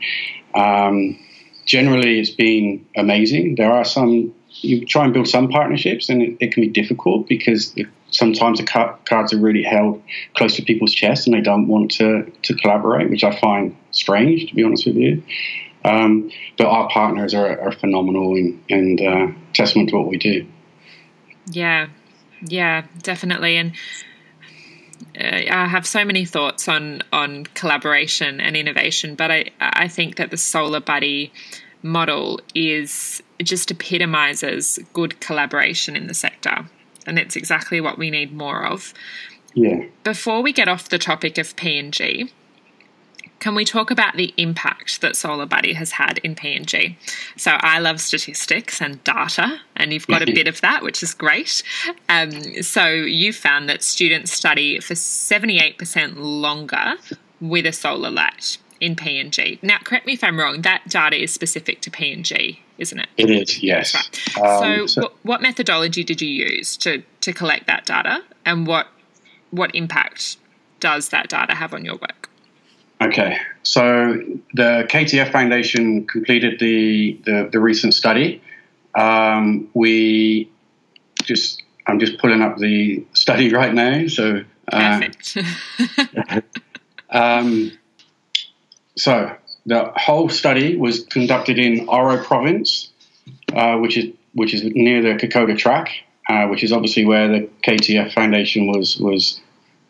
um, 0.54 1.18
generally 1.66 2.20
it's 2.20 2.30
been 2.30 2.86
amazing. 2.96 3.56
There 3.56 3.72
are 3.72 3.84
some 3.84 4.34
you 4.60 4.86
try 4.86 5.04
and 5.04 5.12
build 5.12 5.28
some 5.28 5.48
partnerships, 5.48 6.08
and 6.08 6.22
it, 6.22 6.36
it 6.40 6.52
can 6.52 6.62
be 6.62 6.68
difficult 6.68 7.28
because 7.28 7.72
the 7.72 7.86
sometimes 8.12 8.58
the 8.58 8.94
cards 9.06 9.32
are 9.32 9.38
really 9.38 9.62
held 9.62 10.02
close 10.34 10.54
to 10.56 10.62
people's 10.62 10.92
chests 10.92 11.26
and 11.26 11.34
they 11.34 11.40
don't 11.40 11.66
want 11.66 11.90
to, 11.92 12.30
to 12.42 12.54
collaborate, 12.54 13.10
which 13.10 13.24
I 13.24 13.38
find 13.40 13.74
strange, 13.90 14.48
to 14.48 14.54
be 14.54 14.62
honest 14.62 14.86
with 14.86 14.96
you. 14.96 15.22
Um, 15.84 16.30
but 16.58 16.66
our 16.66 16.88
partners 16.90 17.34
are, 17.34 17.58
are 17.60 17.72
phenomenal 17.72 18.34
and, 18.34 18.62
and 18.68 19.00
uh, 19.00 19.26
testament 19.52 19.88
to 19.88 19.96
what 19.96 20.06
we 20.06 20.18
do. 20.18 20.46
Yeah, 21.46 21.88
yeah, 22.46 22.84
definitely. 23.02 23.56
And 23.56 23.72
uh, 25.18 25.42
I 25.50 25.66
have 25.66 25.86
so 25.86 26.04
many 26.04 26.24
thoughts 26.24 26.68
on 26.68 27.02
on 27.12 27.44
collaboration 27.54 28.40
and 28.40 28.56
innovation, 28.56 29.14
but 29.14 29.30
I 29.30 29.50
I 29.60 29.88
think 29.88 30.16
that 30.16 30.30
the 30.30 30.36
Solar 30.36 30.80
Buddy 30.80 31.32
model 31.82 32.40
is 32.54 33.22
just 33.42 33.70
epitomizes 33.70 34.78
good 34.92 35.18
collaboration 35.20 35.96
in 35.96 36.06
the 36.06 36.14
sector 36.14 36.66
and 37.06 37.18
it's 37.18 37.36
exactly 37.36 37.80
what 37.80 37.98
we 37.98 38.10
need 38.10 38.32
more 38.32 38.64
of. 38.64 38.94
Yeah. 39.54 39.84
Before 40.04 40.42
we 40.42 40.52
get 40.52 40.68
off 40.68 40.88
the 40.88 40.98
topic 40.98 41.38
of 41.38 41.56
PNG, 41.56 42.30
can 43.42 43.56
we 43.56 43.64
talk 43.64 43.90
about 43.90 44.16
the 44.16 44.32
impact 44.36 45.00
that 45.00 45.16
Solar 45.16 45.46
Buddy 45.46 45.72
has 45.72 45.90
had 45.90 46.18
in 46.18 46.36
PNG? 46.36 46.94
So 47.36 47.50
I 47.50 47.80
love 47.80 48.00
statistics 48.00 48.80
and 48.80 49.02
data, 49.02 49.58
and 49.74 49.92
you've 49.92 50.06
got 50.06 50.22
a 50.22 50.32
bit 50.32 50.46
of 50.46 50.60
that, 50.60 50.84
which 50.84 51.02
is 51.02 51.12
great. 51.12 51.64
Um, 52.08 52.62
so 52.62 52.86
you 52.86 53.32
found 53.32 53.68
that 53.68 53.82
students 53.82 54.32
study 54.32 54.78
for 54.78 54.94
78% 54.94 56.14
longer 56.18 56.94
with 57.40 57.66
a 57.66 57.72
solar 57.72 58.12
light 58.12 58.58
in 58.80 58.94
PNG. 58.94 59.60
Now, 59.60 59.78
correct 59.78 60.06
me 60.06 60.12
if 60.12 60.22
I'm 60.22 60.38
wrong, 60.38 60.62
that 60.62 60.84
data 60.86 61.20
is 61.20 61.34
specific 61.34 61.80
to 61.80 61.90
PNG, 61.90 62.58
isn't 62.78 63.00
it? 63.00 63.08
It 63.16 63.28
is, 63.28 63.60
yes. 63.60 63.92
Right. 64.36 64.46
Um, 64.46 64.62
so, 64.62 64.86
so 64.86 65.02
what, 65.02 65.14
what, 65.24 65.42
methodology 65.42 66.04
did 66.04 66.22
you 66.22 66.28
use 66.28 66.76
to, 66.76 67.02
to 67.22 67.32
collect 67.32 67.66
that 67.66 67.86
data, 67.86 68.22
and 68.46 68.68
what 68.68 68.86
what 69.50 69.74
impact 69.74 70.36
does 70.78 71.08
that 71.08 71.28
data 71.28 71.56
have 71.56 71.74
on 71.74 71.84
your 71.84 71.96
work? 71.96 72.28
Okay, 73.02 73.36
so 73.64 74.22
the 74.54 74.86
KTF 74.88 75.32
Foundation 75.32 76.06
completed 76.06 76.60
the 76.60 77.18
the, 77.24 77.48
the 77.50 77.58
recent 77.58 77.94
study. 77.94 78.40
Um, 78.94 79.68
we 79.74 80.48
just 81.24 81.62
I'm 81.86 81.98
just 81.98 82.18
pulling 82.18 82.42
up 82.42 82.58
the 82.58 83.04
study 83.12 83.52
right 83.60 83.74
now. 83.74 84.06
So 84.06 84.44
uh, 84.72 85.00
perfect. 85.00 85.36
um, 87.10 87.72
so 88.96 89.34
the 89.66 89.92
whole 89.96 90.28
study 90.28 90.76
was 90.76 91.04
conducted 91.04 91.58
in 91.58 91.88
Oro 91.88 92.22
Province, 92.22 92.90
uh, 93.52 93.78
which 93.78 93.96
is 93.96 94.14
which 94.34 94.54
is 94.54 94.62
near 94.62 95.02
the 95.02 95.14
Kokoda 95.14 95.58
Track, 95.58 95.90
uh, 96.28 96.46
which 96.46 96.62
is 96.62 96.72
obviously 96.72 97.04
where 97.04 97.26
the 97.26 97.48
KTF 97.66 98.12
Foundation 98.12 98.68
was 98.68 98.98
was 98.98 99.40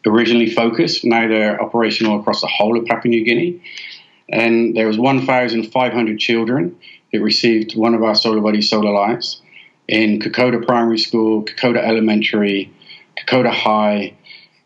originally 0.07 0.51
focused. 0.51 1.05
Now 1.05 1.29
they're 1.29 1.61
operational 1.61 2.21
across 2.21 2.41
the 2.41 2.47
whole 2.47 2.79
of 2.79 2.87
Papua 2.87 3.11
New 3.11 3.25
Guinea, 3.25 3.63
and 4.29 4.77
there 4.77 4.87
was 4.87 4.99
1,500 4.99 6.19
children 6.19 6.77
that 7.13 7.21
received 7.21 7.77
one 7.77 7.95
of 7.95 8.03
our 8.03 8.15
Solar 8.15 8.41
Buddy 8.41 8.63
solar 8.63 8.93
lights. 8.93 9.41
in 9.89 10.21
Kokoda 10.21 10.65
Primary 10.65 10.99
School, 10.99 11.45
Kokoda 11.45 11.85
Elementary, 11.85 12.73
Kokoda 13.19 13.51
High, 13.51 14.15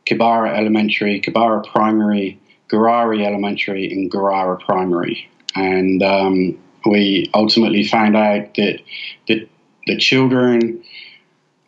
Kibara 0.07 0.57
Elementary, 0.57 1.21
Kibara 1.21 1.65
Primary, 1.67 2.39
Garari 2.69 3.25
Elementary, 3.25 3.91
and 3.91 4.11
Garara 4.11 4.61
Primary. 4.61 5.29
And 5.55 6.03
um, 6.03 6.59
we 6.85 7.31
ultimately 7.35 7.85
found 7.85 8.17
out 8.17 8.55
that 8.55 8.81
the, 9.27 9.49
the 9.87 9.97
children 9.97 10.85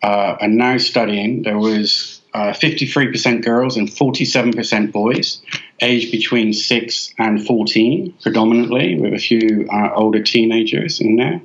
uh, 0.03 0.37
are 0.41 0.49
now 0.49 0.79
studying. 0.79 1.43
There 1.43 1.59
was 1.59 2.18
uh, 2.35 2.53
53% 2.53 3.45
girls 3.45 3.77
and 3.77 3.89
47% 3.89 4.93
boys, 4.93 5.41
aged 5.81 6.13
between 6.13 6.53
6 6.53 7.15
and 7.19 7.47
14, 7.47 8.15
predominantly, 8.23 9.01
with 9.01 9.15
a 9.15 9.19
few 9.19 9.67
uh, 9.73 9.91
older 9.95 10.23
teenagers 10.23 11.01
in 11.01 11.17
there. 11.17 11.41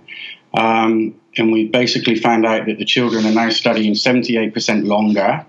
Um, 0.54 1.16
and 1.38 1.52
we 1.52 1.68
basically 1.68 2.16
found 2.16 2.46
out 2.46 2.66
that 2.68 2.78
the 2.78 2.86
children 2.86 3.26
are 3.26 3.32
now 3.32 3.50
studying 3.50 3.94
78% 3.94 4.86
longer 4.86 5.46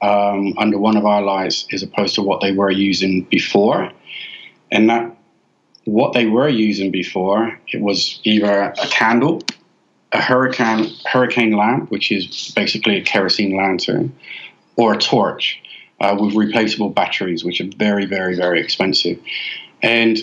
um, 0.00 0.54
under 0.56 0.78
one 0.78 0.96
of 0.96 1.04
our 1.04 1.22
lights 1.22 1.66
as 1.72 1.82
opposed 1.82 2.14
to 2.14 2.22
what 2.22 2.40
they 2.40 2.52
were 2.52 2.70
using 2.70 3.24
before. 3.24 3.90
And 4.70 4.88
that 4.88 5.16
what 5.84 6.12
they 6.12 6.26
were 6.26 6.48
using 6.48 6.90
before, 6.90 7.58
it 7.68 7.80
was 7.80 8.20
either 8.24 8.74
a 8.78 8.86
candle, 8.88 9.42
a 10.12 10.20
hurricane 10.20 10.90
hurricane 11.06 11.52
lamp, 11.52 11.90
which 11.90 12.12
is 12.12 12.52
basically 12.54 12.96
a 12.96 13.02
kerosene 13.02 13.56
lantern, 13.56 14.14
or 14.78 14.94
a 14.94 14.98
torch 14.98 15.60
uh, 16.00 16.16
with 16.18 16.34
replaceable 16.34 16.88
batteries, 16.88 17.44
which 17.44 17.60
are 17.60 17.68
very, 17.76 18.06
very, 18.06 18.34
very 18.36 18.60
expensive. 18.60 19.20
And 19.82 20.16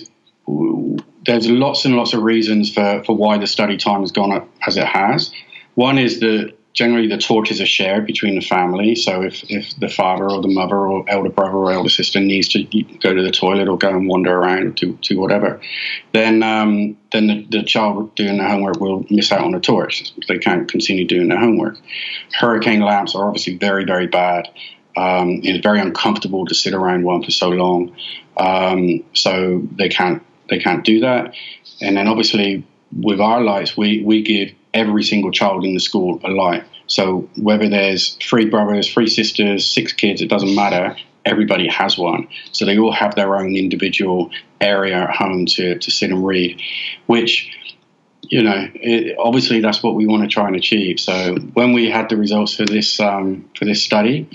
there's 1.25 1.49
lots 1.49 1.85
and 1.85 1.95
lots 1.95 2.13
of 2.13 2.23
reasons 2.23 2.73
for, 2.73 3.03
for 3.03 3.15
why 3.15 3.37
the 3.37 3.47
study 3.47 3.77
time 3.77 4.01
has 4.01 4.11
gone 4.11 4.31
up 4.31 4.49
as 4.65 4.77
it 4.77 4.85
has. 4.87 5.31
One 5.75 5.97
is 5.97 6.21
that 6.21 6.53
generally 6.75 7.07
the 7.07 7.17
torches 7.17 7.61
are 7.61 7.65
shared 7.65 8.05
between 8.05 8.35
the 8.35 8.41
family. 8.41 8.95
So 8.95 9.23
if, 9.23 9.43
if 9.49 9.73
the 9.79 9.87
father 9.87 10.29
or 10.29 10.41
the 10.41 10.49
mother 10.49 10.75
or 10.75 11.09
elder 11.09 11.29
brother 11.29 11.55
or 11.55 11.71
elder 11.71 11.89
sister 11.89 12.19
needs 12.19 12.49
to 12.49 12.63
go 12.99 13.13
to 13.13 13.23
the 13.23 13.31
toilet 13.31 13.69
or 13.69 13.77
go 13.77 13.89
and 13.89 14.07
wander 14.07 14.37
around 14.37 14.77
to, 14.77 14.97
to 15.03 15.15
whatever, 15.15 15.61
then 16.11 16.43
um, 16.43 16.97
then 17.13 17.27
the, 17.27 17.47
the 17.49 17.63
child 17.63 18.13
doing 18.15 18.37
their 18.37 18.49
homework 18.49 18.79
will 18.81 19.05
miss 19.09 19.31
out 19.31 19.41
on 19.41 19.51
the 19.51 19.59
torch. 19.59 20.11
They 20.27 20.37
can't 20.37 20.69
continue 20.69 21.07
doing 21.07 21.29
their 21.29 21.39
homework. 21.39 21.77
Hurricane 22.33 22.81
lamps 22.81 23.15
are 23.15 23.25
obviously 23.25 23.57
very, 23.57 23.85
very 23.85 24.07
bad. 24.07 24.49
Um, 24.97 25.41
it's 25.43 25.63
very 25.63 25.79
uncomfortable 25.79 26.45
to 26.45 26.53
sit 26.53 26.73
around 26.73 27.03
one 27.03 27.23
for 27.23 27.31
so 27.31 27.49
long. 27.49 27.95
Um, 28.37 29.03
so 29.13 29.65
they 29.71 29.87
can't 29.87 30.21
they 30.49 30.59
can't 30.59 30.83
do 30.83 30.99
that. 30.99 31.33
And 31.81 31.95
then 31.95 32.07
obviously 32.07 32.65
with 32.95 33.19
our 33.19 33.41
lights, 33.41 33.75
we, 33.75 34.03
we 34.03 34.21
give 34.21 34.51
every 34.75 35.03
single 35.03 35.31
child 35.31 35.63
in 35.63 35.73
the 35.73 35.79
school 35.79 36.19
a 36.23 36.29
light. 36.29 36.63
So 36.87 37.27
whether 37.37 37.67
there's 37.67 38.15
three 38.21 38.45
brothers, 38.45 38.91
three 38.91 39.07
sisters, 39.07 39.65
six 39.65 39.93
kids, 39.93 40.21
it 40.21 40.27
doesn't 40.27 40.53
matter. 40.53 40.95
Everybody 41.25 41.67
has 41.67 41.97
one. 41.97 42.27
So 42.51 42.65
they 42.65 42.77
all 42.77 42.91
have 42.91 43.15
their 43.15 43.35
own 43.35 43.55
individual 43.55 44.29
area 44.61 44.97
at 44.97 45.15
home 45.15 45.47
to, 45.47 45.79
to 45.79 45.91
sit 45.91 46.11
and 46.11 46.23
read, 46.23 46.61
which, 47.07 47.51
you 48.21 48.43
know, 48.43 48.69
it, 48.75 49.15
obviously 49.17 49.61
that's 49.61 49.81
what 49.81 49.95
we 49.95 50.05
want 50.05 50.21
to 50.23 50.29
try 50.29 50.45
and 50.45 50.55
achieve. 50.55 50.99
So 50.99 51.35
when 51.53 51.73
we 51.73 51.89
had 51.89 52.09
the 52.09 52.17
results 52.17 52.55
for 52.55 52.65
this 52.65 52.99
um, 52.99 53.49
for 53.57 53.65
this 53.65 53.81
study, 53.81 54.29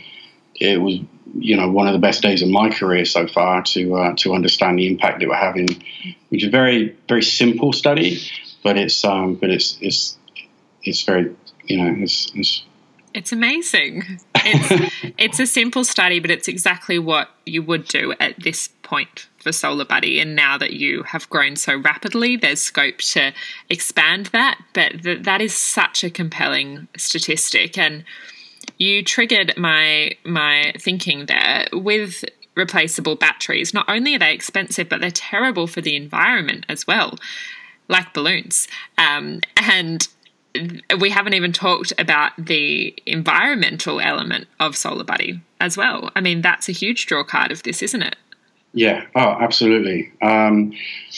it 0.54 0.80
was 0.80 0.98
you 1.38 1.56
know 1.56 1.70
one 1.70 1.86
of 1.86 1.92
the 1.92 1.98
best 1.98 2.22
days 2.22 2.42
of 2.42 2.48
my 2.48 2.70
career 2.70 3.04
so 3.04 3.26
far 3.26 3.62
to 3.62 3.94
uh, 3.96 4.14
to 4.16 4.34
understand 4.34 4.78
the 4.78 4.86
impact 4.86 5.20
that 5.20 5.28
we're 5.28 5.34
having, 5.34 5.68
which 6.28 6.42
is 6.42 6.48
a 6.48 6.50
very 6.50 6.96
very 7.08 7.22
simple 7.22 7.72
study, 7.72 8.20
but 8.62 8.76
it's 8.76 9.04
um, 9.04 9.34
but 9.34 9.50
it's 9.50 9.78
it's 9.80 10.18
it's 10.82 11.02
very 11.02 11.34
you 11.64 11.76
know 11.76 12.02
it's 12.02 12.30
it's, 12.34 12.64
it's 13.14 13.32
amazing. 13.32 14.20
It's 14.34 14.94
it's 15.18 15.40
a 15.40 15.46
simple 15.46 15.84
study, 15.84 16.20
but 16.20 16.30
it's 16.30 16.48
exactly 16.48 16.98
what 16.98 17.28
you 17.46 17.62
would 17.62 17.86
do 17.86 18.14
at 18.20 18.40
this 18.42 18.68
point 18.82 19.28
for 19.42 19.52
Solar 19.52 19.84
Buddy. 19.84 20.20
And 20.20 20.36
now 20.36 20.58
that 20.58 20.72
you 20.72 21.02
have 21.04 21.28
grown 21.30 21.56
so 21.56 21.76
rapidly, 21.76 22.36
there's 22.36 22.62
scope 22.62 22.98
to 22.98 23.32
expand 23.68 24.26
that. 24.26 24.60
But 24.74 25.02
th- 25.02 25.22
that 25.24 25.40
is 25.40 25.54
such 25.54 26.04
a 26.04 26.10
compelling 26.10 26.88
statistic 26.96 27.78
and 27.78 28.04
you 28.78 29.02
triggered 29.02 29.56
my 29.56 30.12
my 30.24 30.72
thinking 30.78 31.26
there 31.26 31.66
with 31.72 32.24
replaceable 32.56 33.16
batteries. 33.16 33.72
Not 33.72 33.88
only 33.88 34.14
are 34.14 34.18
they 34.18 34.32
expensive, 34.32 34.88
but 34.88 35.00
they're 35.00 35.10
terrible 35.10 35.66
for 35.66 35.80
the 35.80 35.96
environment 35.96 36.66
as 36.68 36.86
well, 36.86 37.16
like 37.88 38.12
balloons. 38.12 38.68
Um, 38.98 39.40
and 39.56 40.06
we 40.98 41.10
haven't 41.10 41.34
even 41.34 41.52
talked 41.52 41.92
about 41.98 42.32
the 42.38 42.94
environmental 43.06 44.00
element 44.00 44.46
of 44.58 44.76
Solar 44.76 45.04
Buddy 45.04 45.40
as 45.60 45.76
well. 45.76 46.10
I 46.14 46.20
mean, 46.20 46.42
that's 46.42 46.68
a 46.68 46.72
huge 46.72 47.06
draw 47.06 47.24
card 47.24 47.52
of 47.52 47.62
this, 47.62 47.82
isn't 47.82 48.02
it? 48.02 48.16
Yeah, 48.72 49.06
oh, 49.16 49.36
absolutely. 49.40 50.12
Um, 50.22 50.72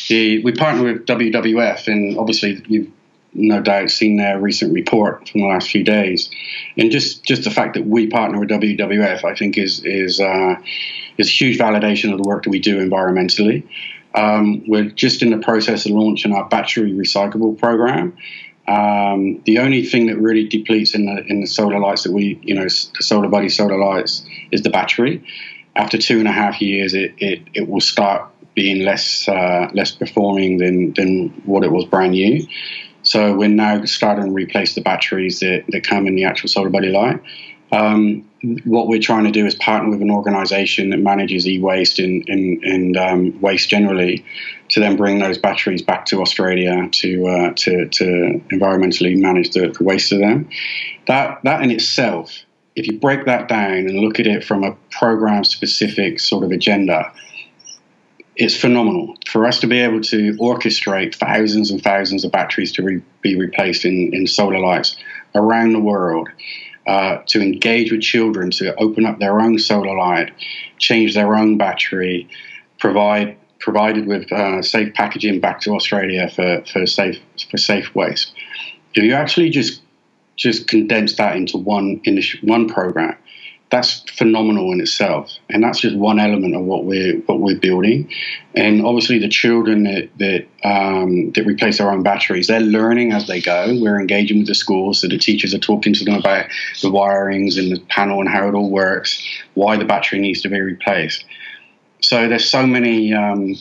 the, 0.08 0.42
we 0.42 0.52
partner 0.52 0.84
with 0.84 1.06
WWF, 1.06 1.86
and 1.86 2.18
obviously 2.18 2.62
you've 2.66 2.90
no 3.34 3.60
doubt 3.60 3.90
seen 3.90 4.16
their 4.16 4.38
recent 4.38 4.72
report 4.72 5.28
from 5.28 5.40
the 5.42 5.46
last 5.46 5.70
few 5.70 5.84
days, 5.84 6.30
and 6.76 6.90
just 6.90 7.24
just 7.24 7.44
the 7.44 7.50
fact 7.50 7.74
that 7.74 7.86
we 7.86 8.06
partner 8.06 8.38
with 8.40 8.48
WWF, 8.50 9.24
I 9.24 9.34
think, 9.34 9.58
is 9.58 9.84
is 9.84 10.20
uh, 10.20 10.54
is 11.18 11.40
huge 11.40 11.58
validation 11.58 12.12
of 12.12 12.22
the 12.22 12.28
work 12.28 12.44
that 12.44 12.50
we 12.50 12.58
do 12.58 12.78
environmentally. 12.78 13.66
Um, 14.14 14.62
we're 14.66 14.90
just 14.90 15.22
in 15.22 15.30
the 15.30 15.38
process 15.38 15.86
of 15.86 15.92
launching 15.92 16.32
our 16.32 16.46
battery 16.48 16.92
recyclable 16.92 17.58
program. 17.58 18.16
Um, 18.68 19.42
the 19.44 19.58
only 19.58 19.84
thing 19.84 20.06
that 20.06 20.18
really 20.18 20.46
depletes 20.46 20.94
in 20.94 21.06
the 21.06 21.24
in 21.26 21.40
the 21.40 21.46
solar 21.46 21.80
lights 21.80 22.04
that 22.04 22.12
we, 22.12 22.38
you 22.42 22.54
know, 22.54 22.64
the 22.64 23.02
Solar 23.02 23.28
Buddy 23.28 23.48
solar 23.48 23.78
lights 23.78 24.24
is 24.52 24.62
the 24.62 24.70
battery. 24.70 25.22
After 25.74 25.98
two 25.98 26.18
and 26.18 26.28
a 26.28 26.32
half 26.32 26.60
years, 26.60 26.94
it 26.94 27.14
it, 27.18 27.42
it 27.54 27.68
will 27.68 27.80
start 27.80 28.28
being 28.54 28.84
less 28.84 29.26
uh, 29.28 29.68
less 29.74 29.90
performing 29.90 30.58
than 30.58 30.92
than 30.94 31.30
what 31.44 31.64
it 31.64 31.72
was 31.72 31.84
brand 31.86 32.12
new. 32.12 32.46
So 33.02 33.34
we're 33.34 33.48
now 33.48 33.84
starting 33.84 34.26
to 34.26 34.30
replace 34.30 34.76
the 34.76 34.80
batteries 34.80 35.40
that, 35.40 35.64
that 35.70 35.82
come 35.82 36.06
in 36.06 36.14
the 36.14 36.24
actual 36.24 36.48
Solar 36.48 36.70
Buddy 36.70 36.90
light. 36.90 37.20
Um, 37.72 38.28
what 38.64 38.88
we're 38.88 39.00
trying 39.00 39.24
to 39.24 39.30
do 39.30 39.46
is 39.46 39.54
partner 39.54 39.90
with 39.90 40.02
an 40.02 40.10
organization 40.10 40.90
that 40.90 40.98
manages 40.98 41.46
e-waste 41.46 41.98
and, 41.98 42.96
um, 42.96 43.40
waste 43.40 43.70
generally 43.70 44.24
to 44.68 44.80
then 44.80 44.96
bring 44.96 45.20
those 45.20 45.38
batteries 45.38 45.80
back 45.80 46.04
to 46.06 46.20
Australia 46.20 46.88
to, 46.90 47.26
uh, 47.26 47.52
to, 47.54 47.88
to 47.88 48.42
environmentally 48.50 49.16
manage 49.16 49.50
the, 49.50 49.68
the 49.68 49.84
waste 49.84 50.12
of 50.12 50.18
them. 50.18 50.48
That, 51.06 51.40
that 51.44 51.62
in 51.62 51.70
itself, 51.70 52.42
if 52.74 52.86
you 52.86 52.98
break 52.98 53.26
that 53.26 53.48
down 53.48 53.72
and 53.72 53.98
look 54.00 54.20
at 54.20 54.26
it 54.26 54.44
from 54.44 54.64
a 54.64 54.76
program 54.90 55.44
specific 55.44 56.20
sort 56.20 56.44
of 56.44 56.50
agenda, 56.50 57.12
it's 58.36 58.56
phenomenal 58.56 59.14
for 59.26 59.46
us 59.46 59.60
to 59.60 59.66
be 59.66 59.78
able 59.78 60.00
to 60.00 60.32
orchestrate 60.38 61.14
thousands 61.14 61.70
and 61.70 61.82
thousands 61.82 62.24
of 62.24 62.32
batteries 62.32 62.72
to 62.72 62.82
re- 62.82 63.02
be 63.20 63.38
replaced 63.38 63.84
in, 63.84 64.14
in 64.14 64.26
solar 64.26 64.58
lights 64.58 64.96
around 65.34 65.72
the 65.72 65.80
world. 65.80 66.28
Uh, 66.84 67.22
to 67.26 67.40
engage 67.40 67.92
with 67.92 68.00
children 68.00 68.50
to 68.50 68.74
open 68.74 69.06
up 69.06 69.20
their 69.20 69.40
own 69.40 69.56
solar 69.56 69.96
light, 69.96 70.32
change 70.78 71.14
their 71.14 71.36
own 71.36 71.56
battery, 71.56 72.28
provide 72.80 73.36
provided 73.60 74.06
with 74.08 74.30
uh, 74.32 74.60
safe 74.60 74.92
packaging 74.94 75.38
back 75.38 75.60
to 75.60 75.70
Australia 75.72 76.28
for, 76.28 76.64
for 76.72 76.84
safe 76.84 77.20
for 77.48 77.56
safe 77.56 77.94
waste. 77.94 78.34
If 78.94 79.04
you 79.04 79.14
actually 79.14 79.50
just 79.50 79.80
just 80.34 80.66
condense 80.66 81.14
that 81.16 81.36
into 81.36 81.56
one 81.56 82.00
in 82.02 82.20
one 82.42 82.68
program, 82.68 83.16
that's 83.72 84.04
phenomenal 84.18 84.70
in 84.72 84.82
itself, 84.82 85.32
and 85.48 85.64
that's 85.64 85.80
just 85.80 85.96
one 85.96 86.20
element 86.20 86.54
of 86.54 86.60
what 86.60 86.84
we're 86.84 87.16
what 87.20 87.40
we're 87.40 87.58
building. 87.58 88.12
And 88.54 88.84
obviously, 88.84 89.18
the 89.18 89.30
children 89.30 89.84
that 89.84 90.10
that, 90.18 90.46
um, 90.62 91.32
that 91.32 91.46
replace 91.46 91.78
their 91.78 91.90
own 91.90 92.02
batteries, 92.02 92.48
they're 92.48 92.60
learning 92.60 93.12
as 93.12 93.26
they 93.26 93.40
go. 93.40 93.74
We're 93.80 93.98
engaging 93.98 94.40
with 94.40 94.46
the 94.46 94.54
schools, 94.54 95.00
so 95.00 95.08
the 95.08 95.16
teachers 95.16 95.54
are 95.54 95.58
talking 95.58 95.94
to 95.94 96.04
them 96.04 96.16
about 96.16 96.46
the 96.82 96.90
wirings 96.90 97.58
and 97.58 97.72
the 97.72 97.80
panel 97.88 98.20
and 98.20 98.28
how 98.28 98.46
it 98.46 98.54
all 98.54 98.68
works, 98.68 99.26
why 99.54 99.78
the 99.78 99.86
battery 99.86 100.18
needs 100.18 100.42
to 100.42 100.50
be 100.50 100.60
replaced. 100.60 101.24
So 102.02 102.28
there's 102.28 102.48
so 102.48 102.66
many. 102.66 103.14
Um, 103.14 103.54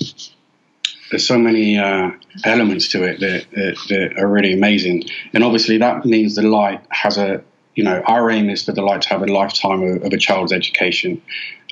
there's 1.10 1.28
so 1.28 1.38
many 1.38 1.78
uh, 1.78 2.12
elements 2.46 2.88
to 2.90 3.04
it 3.04 3.20
that, 3.20 3.46
that, 3.52 3.78
that, 3.90 4.18
are 4.18 4.28
really 4.28 4.54
amazing, 4.54 5.04
and 5.34 5.44
obviously 5.44 5.78
that 5.78 6.06
means 6.06 6.36
the 6.36 6.42
light 6.42 6.82
has 6.90 7.18
a 7.18 7.44
you 7.76 7.84
know, 7.84 8.02
our 8.02 8.30
aim 8.30 8.50
is 8.50 8.66
for 8.66 8.74
the 8.74 8.82
light 8.82 9.02
to 9.04 9.10
have 9.10 9.22
a 9.22 9.28
lifetime 9.28 9.82
of, 9.84 10.04
of 10.04 10.14
a 10.14 10.18
child's 10.18 10.52
education. 10.52 11.22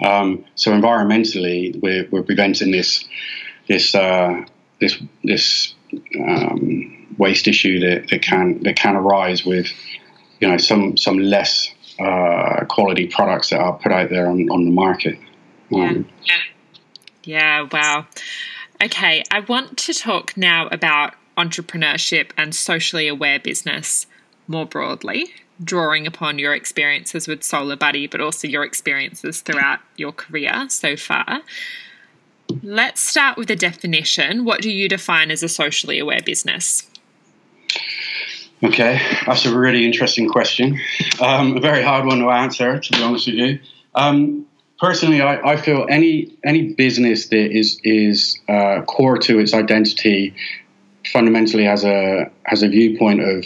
Um, 0.01 0.45
so 0.55 0.71
environmentally, 0.71 1.79
we're, 1.81 2.07
we're 2.09 2.23
preventing 2.23 2.71
this 2.71 3.05
this 3.67 3.93
uh, 3.93 4.45
this 4.79 4.97
this 5.23 5.73
um, 6.17 7.07
waste 7.17 7.47
issue 7.47 7.79
that, 7.81 8.09
that 8.09 8.21
can 8.21 8.63
that 8.63 8.75
can 8.75 8.95
arise 8.95 9.45
with 9.45 9.67
you 10.39 10.47
know 10.47 10.57
some 10.57 10.95
some 10.95 11.17
less 11.17 11.73
uh, 11.99 12.65
quality 12.69 13.07
products 13.07 13.49
that 13.49 13.59
are 13.59 13.73
put 13.77 13.91
out 13.91 14.09
there 14.09 14.27
on, 14.27 14.49
on 14.49 14.65
the 14.65 14.71
market. 14.71 15.19
Um, 15.73 16.07
yeah. 16.23 16.38
yeah. 17.23 17.67
Wow. 17.71 18.07
Okay. 18.81 19.23
I 19.29 19.41
want 19.41 19.77
to 19.79 19.93
talk 19.93 20.38
now 20.38 20.67
about 20.67 21.13
entrepreneurship 21.38 22.31
and 22.38 22.55
socially 22.55 23.07
aware 23.07 23.39
business 23.39 24.07
more 24.49 24.65
broadly, 24.65 25.31
drawing 25.63 26.07
upon 26.07 26.39
your 26.39 26.53
experiences 26.53 27.27
with 27.27 27.43
Solar 27.43 27.75
Buddy, 27.75 28.07
but 28.07 28.19
also 28.19 28.47
your 28.47 28.63
experiences 28.63 29.41
throughout 29.41 29.79
your 29.95 30.12
career 30.12 30.65
so 30.69 30.97
far. 30.97 31.41
Let's 32.63 32.99
start 32.99 33.38
with 33.38 33.49
a 33.51 33.55
definition. 33.55 34.43
What 34.43 34.62
do 34.62 34.71
you 34.71 34.89
define 34.89 35.31
as 35.31 35.43
a 35.43 35.49
socially 35.49 35.99
aware 35.99 36.21
business? 36.25 36.89
Okay, 38.62 38.99
that's 39.25 39.45
a 39.45 39.57
really 39.57 39.85
interesting 39.85 40.27
question. 40.27 40.79
Um, 41.21 41.55
a 41.55 41.62
very 41.62 41.81
hard 41.81 42.05
one 42.05 42.19
to 42.19 42.29
answer, 42.29 42.79
to 42.79 42.91
be 42.91 43.01
honest 43.01 43.27
with 43.27 43.35
you. 43.35 43.59
Um, 43.95 44.47
personally, 44.79 45.21
I, 45.21 45.53
I, 45.53 45.57
feel 45.57 45.85
any 45.89 46.35
any 46.43 46.73
business 46.73 47.27
that 47.29 47.57
is 47.57 47.79
is 47.83 48.38
uh, 48.49 48.81
core 48.81 49.17
to 49.19 49.39
its 49.39 49.53
identity, 49.53 50.35
fundamentally 51.13 51.63
has 51.63 51.85
a 51.85 52.29
has 52.43 52.62
a 52.62 52.67
viewpoint 52.67 53.21
of 53.21 53.45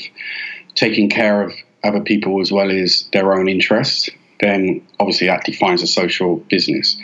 taking 0.75 1.09
care 1.09 1.43
of 1.43 1.53
other 1.83 2.01
people 2.01 2.41
as 2.41 2.51
well 2.51 2.71
as 2.71 3.07
their 3.13 3.33
own 3.33 3.47
interests, 3.47 4.09
then 4.39 4.85
obviously 4.99 5.27
that 5.27 5.43
defines 5.43 5.81
a 5.81 5.87
social 5.87 6.37
business. 6.37 6.97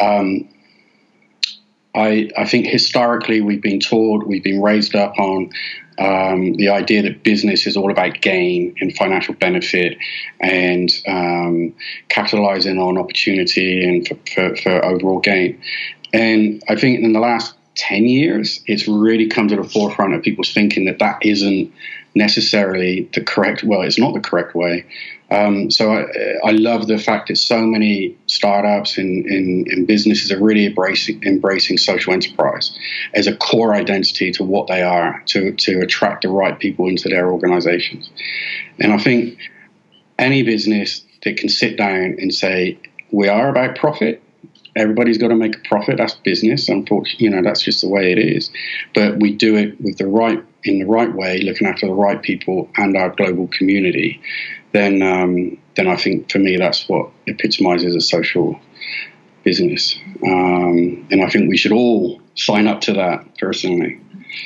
Um, 0.00 0.48
I, 1.94 2.30
I 2.38 2.46
think 2.46 2.66
historically 2.66 3.40
we've 3.40 3.62
been 3.62 3.80
taught, 3.80 4.26
we've 4.26 4.44
been 4.44 4.62
raised 4.62 4.94
up 4.94 5.18
on 5.18 5.50
um, 5.98 6.54
the 6.54 6.68
idea 6.70 7.02
that 7.02 7.22
business 7.24 7.66
is 7.66 7.76
all 7.76 7.90
about 7.90 8.20
gain 8.20 8.74
and 8.80 8.96
financial 8.96 9.34
benefit 9.34 9.98
and 10.40 10.90
um, 11.06 11.74
capitalizing 12.08 12.78
on 12.78 12.96
opportunity 12.96 13.84
and 13.86 14.08
for, 14.08 14.16
for, 14.32 14.56
for, 14.56 14.84
overall 14.84 15.18
gain. 15.18 15.60
And 16.12 16.62
I 16.68 16.76
think 16.76 17.00
in 17.00 17.12
the 17.12 17.20
last 17.20 17.54
10 17.74 18.04
years, 18.04 18.62
it's 18.66 18.88
really 18.88 19.28
come 19.28 19.48
to 19.48 19.56
the 19.56 19.64
forefront 19.64 20.14
of 20.14 20.22
people's 20.22 20.52
thinking 20.52 20.86
that 20.86 21.00
that 21.00 21.18
isn't 21.22 21.72
necessarily 22.14 23.08
the 23.14 23.22
correct 23.22 23.62
well 23.62 23.82
it's 23.82 23.98
not 23.98 24.14
the 24.14 24.20
correct 24.20 24.54
way 24.54 24.84
um, 25.32 25.70
so 25.70 25.92
I, 25.92 26.48
I, 26.48 26.50
love 26.50 26.88
the 26.88 26.98
fact 26.98 27.28
that 27.28 27.36
so 27.36 27.60
many 27.60 28.18
startups 28.26 28.98
and, 28.98 29.24
and, 29.26 29.68
and, 29.68 29.86
businesses 29.86 30.32
are 30.32 30.42
really 30.42 30.66
embracing, 30.66 31.22
embracing 31.22 31.78
social 31.78 32.12
enterprise 32.12 32.76
as 33.14 33.28
a 33.28 33.36
core 33.36 33.72
identity 33.72 34.32
to 34.32 34.42
what 34.42 34.66
they 34.66 34.82
are 34.82 35.22
to, 35.26 35.52
to 35.52 35.82
attract 35.82 36.22
the 36.22 36.30
right 36.30 36.58
people 36.58 36.88
into 36.88 37.08
their 37.08 37.30
organizations 37.30 38.10
and 38.80 38.92
i 38.92 38.98
think 38.98 39.38
any 40.18 40.42
business 40.42 41.04
that 41.22 41.36
can 41.36 41.48
sit 41.48 41.76
down 41.76 42.16
and 42.18 42.34
say 42.34 42.76
we 43.12 43.28
are 43.28 43.48
about 43.50 43.76
profit 43.76 44.20
everybody's 44.76 45.18
got 45.18 45.28
to 45.28 45.36
make 45.36 45.56
a 45.56 45.68
profit. 45.68 45.98
That's 45.98 46.14
business. 46.14 46.68
Unfortunately, 46.68 47.24
you 47.24 47.30
know 47.30 47.42
that's 47.42 47.62
just 47.62 47.80
the 47.80 47.88
way 47.88 48.12
it 48.12 48.18
is. 48.18 48.50
But 48.94 49.18
we 49.18 49.32
do 49.32 49.56
it 49.56 49.80
with 49.80 49.98
the 49.98 50.06
right 50.06 50.42
in 50.64 50.78
the 50.78 50.86
right 50.86 51.12
way, 51.12 51.40
looking 51.40 51.66
after 51.66 51.86
the 51.86 51.94
right 51.94 52.20
people 52.22 52.68
and 52.76 52.96
our 52.96 53.10
global 53.10 53.48
community. 53.48 54.20
Then, 54.72 55.02
um, 55.02 55.58
then 55.76 55.88
I 55.88 55.96
think 55.96 56.30
for 56.30 56.38
me 56.38 56.56
that's 56.56 56.88
what 56.88 57.10
epitomizes 57.26 57.94
a 57.94 58.00
social 58.00 58.58
business. 59.42 59.98
Um, 60.24 61.06
and 61.10 61.22
I 61.22 61.28
think 61.28 61.48
we 61.48 61.56
should 61.56 61.72
all 61.72 62.20
sign 62.34 62.66
up 62.66 62.82
to 62.82 62.92
that 62.94 63.38
personally. 63.38 64.00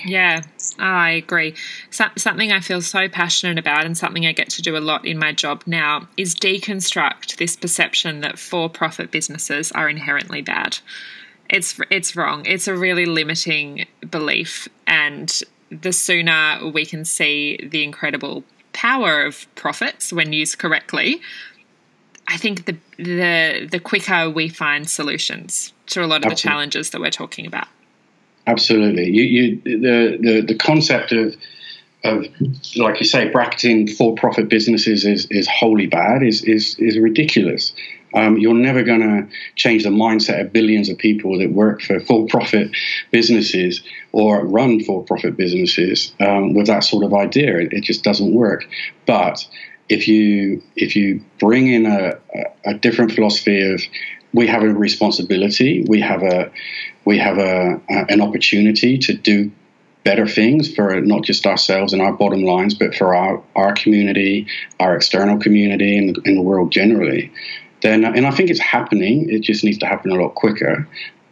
Yeah, 0.04 0.42
I 0.78 1.10
agree. 1.10 1.54
So, 1.90 2.06
something 2.16 2.52
I 2.52 2.60
feel 2.60 2.80
so 2.80 3.08
passionate 3.08 3.58
about, 3.58 3.84
and 3.84 3.96
something 3.96 4.26
I 4.26 4.32
get 4.32 4.50
to 4.50 4.62
do 4.62 4.76
a 4.76 4.78
lot 4.78 5.04
in 5.04 5.18
my 5.18 5.32
job 5.32 5.62
now, 5.66 6.08
is 6.16 6.34
deconstruct 6.34 7.36
this 7.36 7.56
perception 7.56 8.20
that 8.20 8.38
for 8.38 8.70
profit 8.70 9.10
businesses 9.10 9.72
are 9.72 9.88
inherently 9.88 10.40
bad. 10.40 10.78
It's, 11.50 11.78
it's 11.90 12.16
wrong. 12.16 12.46
It's 12.46 12.66
a 12.66 12.74
really 12.74 13.04
limiting 13.04 13.86
belief. 14.10 14.68
And 14.86 15.42
the 15.82 15.92
sooner 15.92 16.70
we 16.72 16.86
can 16.86 17.04
see 17.04 17.58
the 17.62 17.82
incredible 17.82 18.44
power 18.72 19.24
of 19.24 19.46
profits 19.54 20.12
when 20.12 20.32
used 20.32 20.58
correctly, 20.58 21.20
I 22.26 22.36
think 22.36 22.66
the 22.66 22.76
the 22.96 23.68
the 23.70 23.80
quicker 23.80 24.30
we 24.30 24.48
find 24.48 24.88
solutions 24.88 25.72
to 25.86 26.02
a 26.02 26.06
lot 26.06 26.24
of 26.24 26.32
Absolutely. 26.32 26.34
the 26.34 26.40
challenges 26.40 26.90
that 26.90 27.00
we're 27.00 27.10
talking 27.10 27.46
about. 27.46 27.68
Absolutely. 28.46 29.06
You, 29.10 29.22
you, 29.22 29.60
the, 29.64 30.18
the, 30.20 30.40
the 30.42 30.54
concept 30.54 31.12
of, 31.12 31.34
of, 32.04 32.26
like 32.76 33.00
you 33.00 33.06
say, 33.06 33.28
bracketing 33.30 33.88
for-profit 33.88 34.50
businesses 34.50 35.06
is, 35.06 35.26
is 35.30 35.48
wholly 35.48 35.86
bad, 35.86 36.22
is, 36.22 36.44
is, 36.44 36.76
is 36.78 36.98
ridiculous. 36.98 37.72
Um, 38.14 38.38
you're 38.38 38.54
never 38.54 38.82
going 38.82 39.00
to 39.00 39.28
change 39.56 39.82
the 39.82 39.90
mindset 39.90 40.40
of 40.40 40.52
billions 40.52 40.88
of 40.88 40.98
people 40.98 41.38
that 41.38 41.52
work 41.52 41.82
for 41.82 42.00
for-profit 42.00 42.70
businesses 43.10 43.82
or 44.12 44.46
run 44.46 44.82
for-profit 44.84 45.36
businesses 45.36 46.14
um, 46.20 46.54
with 46.54 46.68
that 46.68 46.84
sort 46.84 47.04
of 47.04 47.12
idea. 47.12 47.58
It, 47.58 47.72
it, 47.72 47.84
just 47.84 48.04
doesn't 48.04 48.32
work. 48.32 48.66
But 49.06 49.46
if 49.88 50.08
you 50.08 50.62
if 50.76 50.96
you 50.96 51.24
bring 51.38 51.66
in 51.66 51.86
a, 51.86 52.18
a 52.64 52.74
different 52.74 53.12
philosophy 53.12 53.72
of 53.72 53.82
we 54.32 54.46
have 54.48 54.62
a 54.62 54.68
responsibility, 54.68 55.84
we 55.88 56.00
have 56.00 56.22
a 56.22 56.50
we 57.04 57.18
have 57.18 57.38
a, 57.38 57.80
a, 57.90 58.04
an 58.08 58.20
opportunity 58.20 58.98
to 58.98 59.12
do 59.14 59.50
better 60.04 60.26
things 60.26 60.72
for 60.74 61.00
not 61.00 61.22
just 61.22 61.46
ourselves 61.46 61.92
and 61.92 62.02
our 62.02 62.12
bottom 62.12 62.42
lines, 62.42 62.74
but 62.74 62.94
for 62.94 63.14
our, 63.14 63.42
our 63.56 63.72
community, 63.72 64.46
our 64.78 64.94
external 64.94 65.38
community, 65.38 65.96
and 65.96 66.16
and 66.24 66.36
the 66.36 66.42
world 66.42 66.70
generally. 66.70 67.32
Then, 67.84 68.04
and 68.04 68.26
I 68.26 68.32
think 68.32 68.50
it's 68.50 68.58
happening. 68.58 69.30
It 69.30 69.42
just 69.42 69.62
needs 69.62 69.78
to 69.78 69.86
happen 69.86 70.10
a 70.10 70.16
lot 70.16 70.34
quicker. 70.34 70.88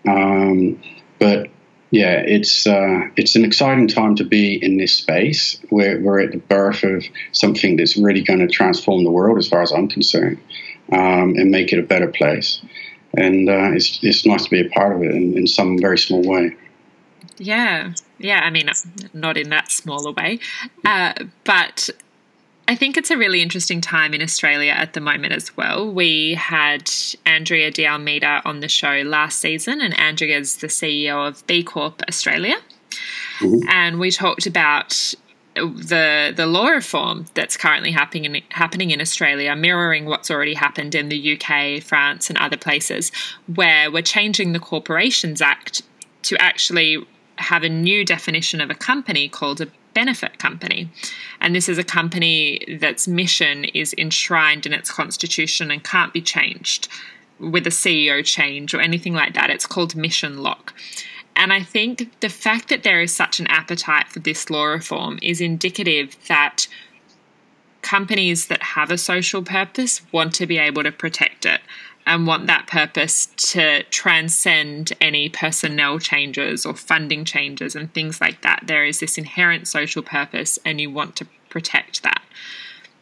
Um, 0.07 0.81
but 1.19 1.49
yeah, 1.91 2.23
it's 2.25 2.67
uh, 2.67 3.09
it's 3.17 3.35
an 3.35 3.45
exciting 3.45 3.89
time 3.89 4.15
to 4.17 4.25
be 4.25 4.63
in 4.63 4.77
this 4.77 4.95
space. 4.95 5.61
We're, 5.71 6.01
we're 6.01 6.21
at 6.21 6.31
the 6.31 6.39
birth 6.39 6.85
of 6.85 7.05
something 7.33 7.77
that's 7.77 7.97
really 7.97 8.23
going 8.23 8.39
to 8.39 8.49
transform 8.49 9.03
the 9.03 9.11
world, 9.11 9.39
as 9.39 9.49
far 9.49 9.63
as 9.63 9.73
I'm 9.73 9.89
concerned, 9.89 10.39
um, 10.93 11.35
and 11.37 11.51
make 11.51 11.73
it 11.73 11.81
a 11.81 11.83
better 11.83 12.09
place 12.09 12.63
and 13.15 13.49
uh, 13.49 13.73
it's 13.73 13.99
it's 14.03 14.25
nice 14.25 14.45
to 14.45 14.51
be 14.51 14.61
a 14.61 14.69
part 14.71 14.97
of 14.97 15.03
it 15.03 15.11
in, 15.11 15.37
in 15.37 15.47
some 15.47 15.79
very 15.79 15.99
small 15.99 16.23
way. 16.23 16.57
Yeah, 17.39 17.93
yeah. 18.19 18.41
I 18.41 18.51
mean, 18.51 18.69
not 19.13 19.37
in 19.37 19.51
that 19.51 19.71
smaller 19.71 20.13
way, 20.13 20.39
uh, 20.85 21.15
but 21.45 21.91
I 22.69 22.77
think 22.77 22.97
it's 22.97 23.11
a 23.11 23.19
really 23.19 23.43
interesting 23.43 23.81
time 23.81 24.15
in 24.15 24.23
Australia 24.23 24.73
at 24.73 24.93
the 24.93 25.01
moment 25.01 25.33
as 25.33 25.57
well. 25.57 25.91
We 25.93 26.35
had 26.35 26.91
Andrea 27.27 27.71
de 27.71 27.87
Almeida 27.87 28.41
on 28.45 28.61
the 28.61 28.69
show 28.69 29.03
last 29.05 29.41
season, 29.41 29.81
and 29.81 29.99
Andrea 29.99 30.39
is 30.39 30.57
the 30.57 30.69
CEO 30.69 31.27
of 31.27 31.47
B 31.47 31.63
Corp 31.63 32.03
Australia. 32.09 32.57
Mm-hmm. 33.41 33.69
And 33.69 33.99
we 33.99 34.11
talked 34.11 34.47
about 34.47 35.15
the 35.55 36.33
the 36.35 36.47
law 36.47 36.69
reform 36.69 37.27
that's 37.35 37.57
currently 37.57 37.91
happening 37.91 38.25
in, 38.25 38.43
happening 38.51 38.91
in 38.91 39.01
Australia, 39.01 39.55
mirroring 39.57 40.07
what's 40.07 40.31
already 40.31 40.55
happened 40.55 40.95
in 40.95 41.09
the 41.09 41.37
UK, 41.37 41.83
France, 41.83 42.31
and 42.31 42.39
other 42.39 42.57
places, 42.57 43.11
where 43.55 43.91
we're 43.91 44.03
changing 44.03 44.53
the 44.53 44.61
Corporations 44.61 45.43
Act 45.43 45.83
to 46.23 46.41
actually 46.41 47.05
have 47.37 47.65
a 47.65 47.69
new 47.69 48.05
definition 48.05 48.61
of 48.61 48.71
a 48.71 48.75
company 48.75 49.29
called 49.29 49.61
a 49.61 49.69
benefit 49.95 50.39
company. 50.39 50.91
And 51.41 51.55
this 51.55 51.69
is 51.69 51.79
a 51.79 51.85
company 51.85 52.79
that's 52.81 53.09
mission 53.09 53.65
is 53.65 53.95
enshrined 53.99 54.67
in 54.67 54.73
its 54.73 54.91
constitution 54.91 55.71
and 55.71 55.83
can't 55.83 56.13
be 56.13 56.23
changed 56.23 56.89
with 57.39 57.67
a 57.67 57.71
CEO 57.71 58.25
change 58.25 58.73
or 58.75 58.81
anything 58.81 59.15
like 59.15 59.35
that. 59.35 59.51
It's 59.51 59.67
called 59.67 59.97
mission 59.97 60.43
lock. 60.43 60.75
And 61.35 61.53
I 61.53 61.63
think 61.63 62.21
the 62.21 62.29
fact 62.29 62.69
that 62.69 62.83
there 62.83 63.01
is 63.01 63.13
such 63.13 63.41
an 63.41 63.47
appetite 63.47 64.09
for 64.09 64.21
this 64.21 64.51
law 64.51 64.65
reform 64.65 65.19
is 65.23 65.41
indicative 65.41 66.17
that 66.29 66.69
companies 67.81 68.47
that 68.47 68.63
have 68.63 68.91
a 68.91 68.99
social 68.99 69.43
purpose 69.43 70.03
want 70.13 70.35
to 70.35 70.47
be 70.47 70.59
able 70.59 70.83
to 70.83 70.93
protect 70.93 71.45
it 71.45 71.61
and 72.07 72.27
want 72.27 72.47
that 72.47 72.67
purpose 72.67 73.27
to 73.37 73.83
transcend 73.85 74.93
any 75.01 75.29
personnel 75.29 75.99
changes 75.99 76.67
or 76.67 76.75
funding 76.75 77.25
changes 77.25 77.77
and 77.77 77.93
things 77.95 78.21
like 78.21 78.43
that. 78.43 78.65
There 78.65 78.85
is 78.85 79.01
this 79.01 79.19
inherent 79.19 79.69
social 79.69 80.03
purpose, 80.03 80.59
and 80.65 80.81
you 80.81 80.91
want 80.91 81.17
to 81.17 81.27
protect 81.49 82.03
that. 82.03 82.23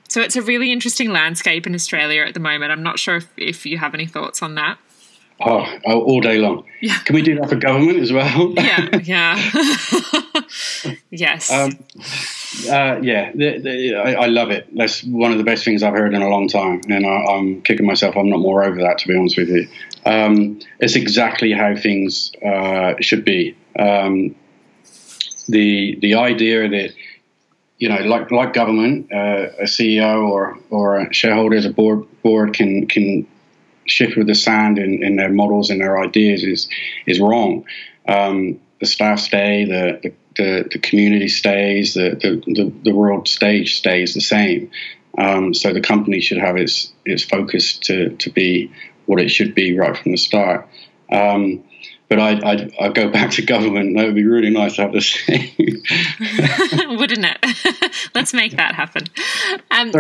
So 0.08 0.20
it's 0.20 0.36
a 0.36 0.42
really 0.42 0.72
interesting 0.72 1.10
landscape 1.10 1.66
in 1.66 1.74
Australia 1.74 2.22
at 2.22 2.34
the 2.34 2.40
moment. 2.40 2.72
I'm 2.72 2.82
not 2.82 2.98
sure 2.98 3.16
if, 3.16 3.28
if 3.36 3.64
you 3.64 3.78
have 3.78 3.94
any 3.94 4.06
thoughts 4.06 4.42
on 4.42 4.56
that. 4.56 4.78
Oh, 5.40 5.64
oh, 5.86 6.02
all 6.02 6.20
day 6.20 6.38
long. 6.38 6.64
Yeah. 6.82 6.98
Can 7.04 7.14
we 7.14 7.22
do 7.22 7.36
that 7.36 7.48
for 7.48 7.56
government 7.56 7.98
as 7.98 8.12
well? 8.12 8.52
yeah, 8.56 8.96
yeah. 9.02 9.50
yes. 11.10 11.50
Um, 11.50 11.78
uh, 12.68 12.98
yeah, 13.02 13.30
the, 13.32 13.58
the, 13.58 13.94
I, 13.94 14.24
I, 14.24 14.26
love 14.26 14.50
it. 14.50 14.68
That's 14.74 15.04
one 15.04 15.32
of 15.32 15.38
the 15.38 15.44
best 15.44 15.64
things 15.64 15.82
I've 15.82 15.94
heard 15.94 16.14
in 16.14 16.22
a 16.22 16.28
long 16.28 16.48
time, 16.48 16.80
and 16.88 17.06
I, 17.06 17.36
am 17.36 17.62
kicking 17.62 17.86
myself. 17.86 18.16
I'm 18.16 18.28
not 18.28 18.40
more 18.40 18.64
over 18.64 18.80
that, 18.82 18.98
to 18.98 19.08
be 19.08 19.16
honest 19.16 19.36
with 19.36 19.48
you. 19.48 19.68
Um, 20.04 20.60
it's 20.80 20.96
exactly 20.96 21.52
how 21.52 21.76
things 21.76 22.32
uh, 22.44 22.94
should 23.00 23.24
be. 23.24 23.56
Um, 23.78 24.34
the 25.48 25.98
the 26.00 26.14
idea 26.14 26.68
that 26.68 26.92
you 27.78 27.88
know, 27.88 27.98
like 28.02 28.30
like 28.30 28.52
government, 28.52 29.12
uh, 29.12 29.48
a 29.58 29.64
CEO 29.64 30.28
or 30.28 30.58
or 30.70 30.98
a 30.98 31.14
shareholders, 31.14 31.64
a 31.64 31.70
board 31.70 32.06
board 32.22 32.54
can 32.54 32.86
can 32.86 33.26
shift 33.86 34.16
with 34.16 34.26
the 34.26 34.34
sand 34.34 34.78
in, 34.78 35.02
in 35.02 35.16
their 35.16 35.30
models 35.30 35.70
and 35.70 35.80
their 35.80 35.98
ideas 35.98 36.44
is 36.44 36.68
is 37.06 37.20
wrong. 37.20 37.64
Um, 38.08 38.60
the 38.80 38.86
staff 38.86 39.20
stay, 39.20 39.64
the, 39.64 40.00
the, 40.02 40.12
the, 40.40 40.68
the 40.72 40.78
community 40.78 41.28
stays, 41.28 41.92
the, 41.92 42.10
the, 42.22 42.42
the, 42.54 42.72
the 42.84 42.94
world 42.94 43.28
stage 43.28 43.76
stays 43.76 44.14
the 44.14 44.22
same. 44.22 44.70
Um, 45.18 45.52
so 45.52 45.74
the 45.74 45.82
company 45.82 46.20
should 46.20 46.38
have 46.38 46.56
its 46.56 46.92
its 47.04 47.24
focus 47.24 47.76
to, 47.78 48.16
to 48.16 48.30
be 48.30 48.72
what 49.04 49.20
it 49.20 49.28
should 49.28 49.54
be 49.54 49.76
right 49.76 49.96
from 49.96 50.12
the 50.12 50.18
start. 50.18 50.66
Um, 51.12 51.64
but 52.08 52.18
I'd, 52.18 52.42
I'd, 52.42 52.74
I'd, 52.80 52.94
go 52.94 53.08
back 53.10 53.32
to 53.32 53.42
government. 53.42 53.96
That 53.96 54.06
would 54.06 54.14
be 54.14 54.24
really 54.24 54.50
nice 54.50 54.76
to 54.76 54.82
have 54.82 54.92
the 54.92 55.00
same. 55.00 56.96
Wouldn't 56.98 57.24
it? 57.24 58.00
Let's 58.14 58.32
make 58.32 58.56
that 58.56 58.74
happen. 58.74 59.04
Um, 59.70 59.92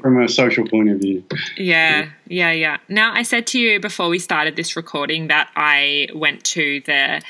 from 0.00 0.22
a 0.22 0.28
social 0.28 0.68
point 0.68 0.90
of 0.90 1.00
view. 1.00 1.24
Yeah, 1.56 2.10
yeah, 2.28 2.52
yeah. 2.52 2.78
Now, 2.88 3.12
I 3.12 3.22
said 3.22 3.46
to 3.48 3.58
you 3.58 3.80
before 3.80 4.08
we 4.08 4.18
started 4.20 4.54
this 4.54 4.76
recording 4.76 5.28
that 5.28 5.50
I 5.56 6.08
went 6.14 6.44
to 6.44 6.80
the 6.86 7.22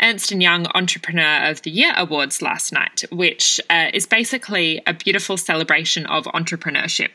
Ernst 0.00 0.30
& 0.30 0.32
Young 0.32 0.66
Entrepreneur 0.74 1.50
of 1.50 1.62
the 1.62 1.70
Year 1.70 1.92
Awards 1.96 2.42
last 2.42 2.72
night, 2.72 3.04
which 3.10 3.60
uh, 3.70 3.90
is 3.94 4.06
basically 4.06 4.82
a 4.86 4.92
beautiful 4.92 5.36
celebration 5.36 6.06
of 6.06 6.24
entrepreneurship 6.24 7.10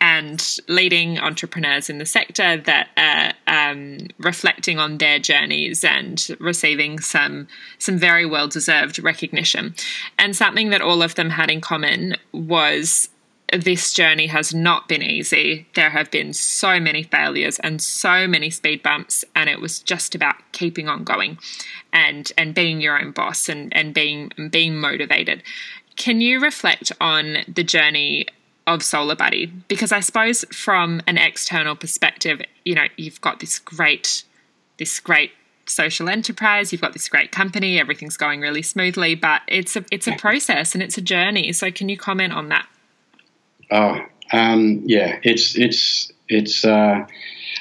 and 0.00 0.58
leading 0.68 1.18
entrepreneurs 1.18 1.88
in 1.88 1.98
the 1.98 2.06
sector 2.06 2.58
that 2.58 2.88
are 2.96 3.32
um, 3.46 3.98
reflecting 4.18 4.78
on 4.78 4.98
their 4.98 5.18
journeys 5.18 5.84
and 5.84 6.28
receiving 6.38 6.98
some 6.98 7.48
some 7.78 7.96
very 7.96 8.26
well 8.26 8.48
deserved 8.48 8.98
recognition. 8.98 9.74
And 10.18 10.36
something 10.36 10.70
that 10.70 10.82
all 10.82 11.02
of 11.02 11.14
them 11.14 11.30
had 11.30 11.50
in 11.50 11.60
common 11.60 12.16
was 12.32 13.08
this 13.52 13.92
journey 13.92 14.26
has 14.26 14.52
not 14.52 14.88
been 14.88 15.02
easy. 15.02 15.66
There 15.74 15.90
have 15.90 16.10
been 16.10 16.32
so 16.32 16.80
many 16.80 17.04
failures 17.04 17.58
and 17.60 17.80
so 17.80 18.26
many 18.26 18.50
speed 18.50 18.82
bumps, 18.82 19.24
and 19.34 19.48
it 19.48 19.60
was 19.60 19.78
just 19.78 20.14
about 20.14 20.36
keeping 20.52 20.88
on 20.88 21.04
going 21.04 21.38
and 21.92 22.32
and 22.36 22.54
being 22.54 22.80
your 22.80 23.00
own 23.00 23.12
boss 23.12 23.48
and, 23.48 23.74
and 23.76 23.94
being 23.94 24.32
being 24.50 24.76
motivated. 24.76 25.42
Can 25.96 26.20
you 26.20 26.40
reflect 26.40 26.92
on 27.00 27.38
the 27.48 27.64
journey 27.64 28.26
of 28.66 28.82
Solar 28.82 29.14
Buddy? 29.14 29.46
Because 29.46 29.92
I 29.92 30.00
suppose 30.00 30.44
from 30.52 31.00
an 31.06 31.16
external 31.16 31.76
perspective, 31.76 32.42
you 32.64 32.74
know, 32.74 32.86
you've 32.96 33.20
got 33.20 33.40
this 33.40 33.58
great 33.58 34.24
this 34.78 34.98
great 34.98 35.30
social 35.68 36.08
enterprise, 36.08 36.72
you've 36.72 36.80
got 36.80 36.92
this 36.92 37.08
great 37.08 37.32
company, 37.32 37.78
everything's 37.78 38.16
going 38.16 38.40
really 38.40 38.62
smoothly, 38.62 39.14
but 39.14 39.42
it's 39.46 39.76
a 39.76 39.84
it's 39.92 40.08
a 40.08 40.16
process 40.16 40.74
and 40.74 40.82
it's 40.82 40.98
a 40.98 41.02
journey. 41.02 41.52
So 41.52 41.70
can 41.70 41.88
you 41.88 41.96
comment 41.96 42.32
on 42.32 42.48
that? 42.48 42.66
Oh, 43.70 43.98
um, 44.32 44.82
yeah, 44.84 45.18
it's 45.22 45.56
it's 45.56 46.12
it's. 46.28 46.64
Uh, 46.64 47.06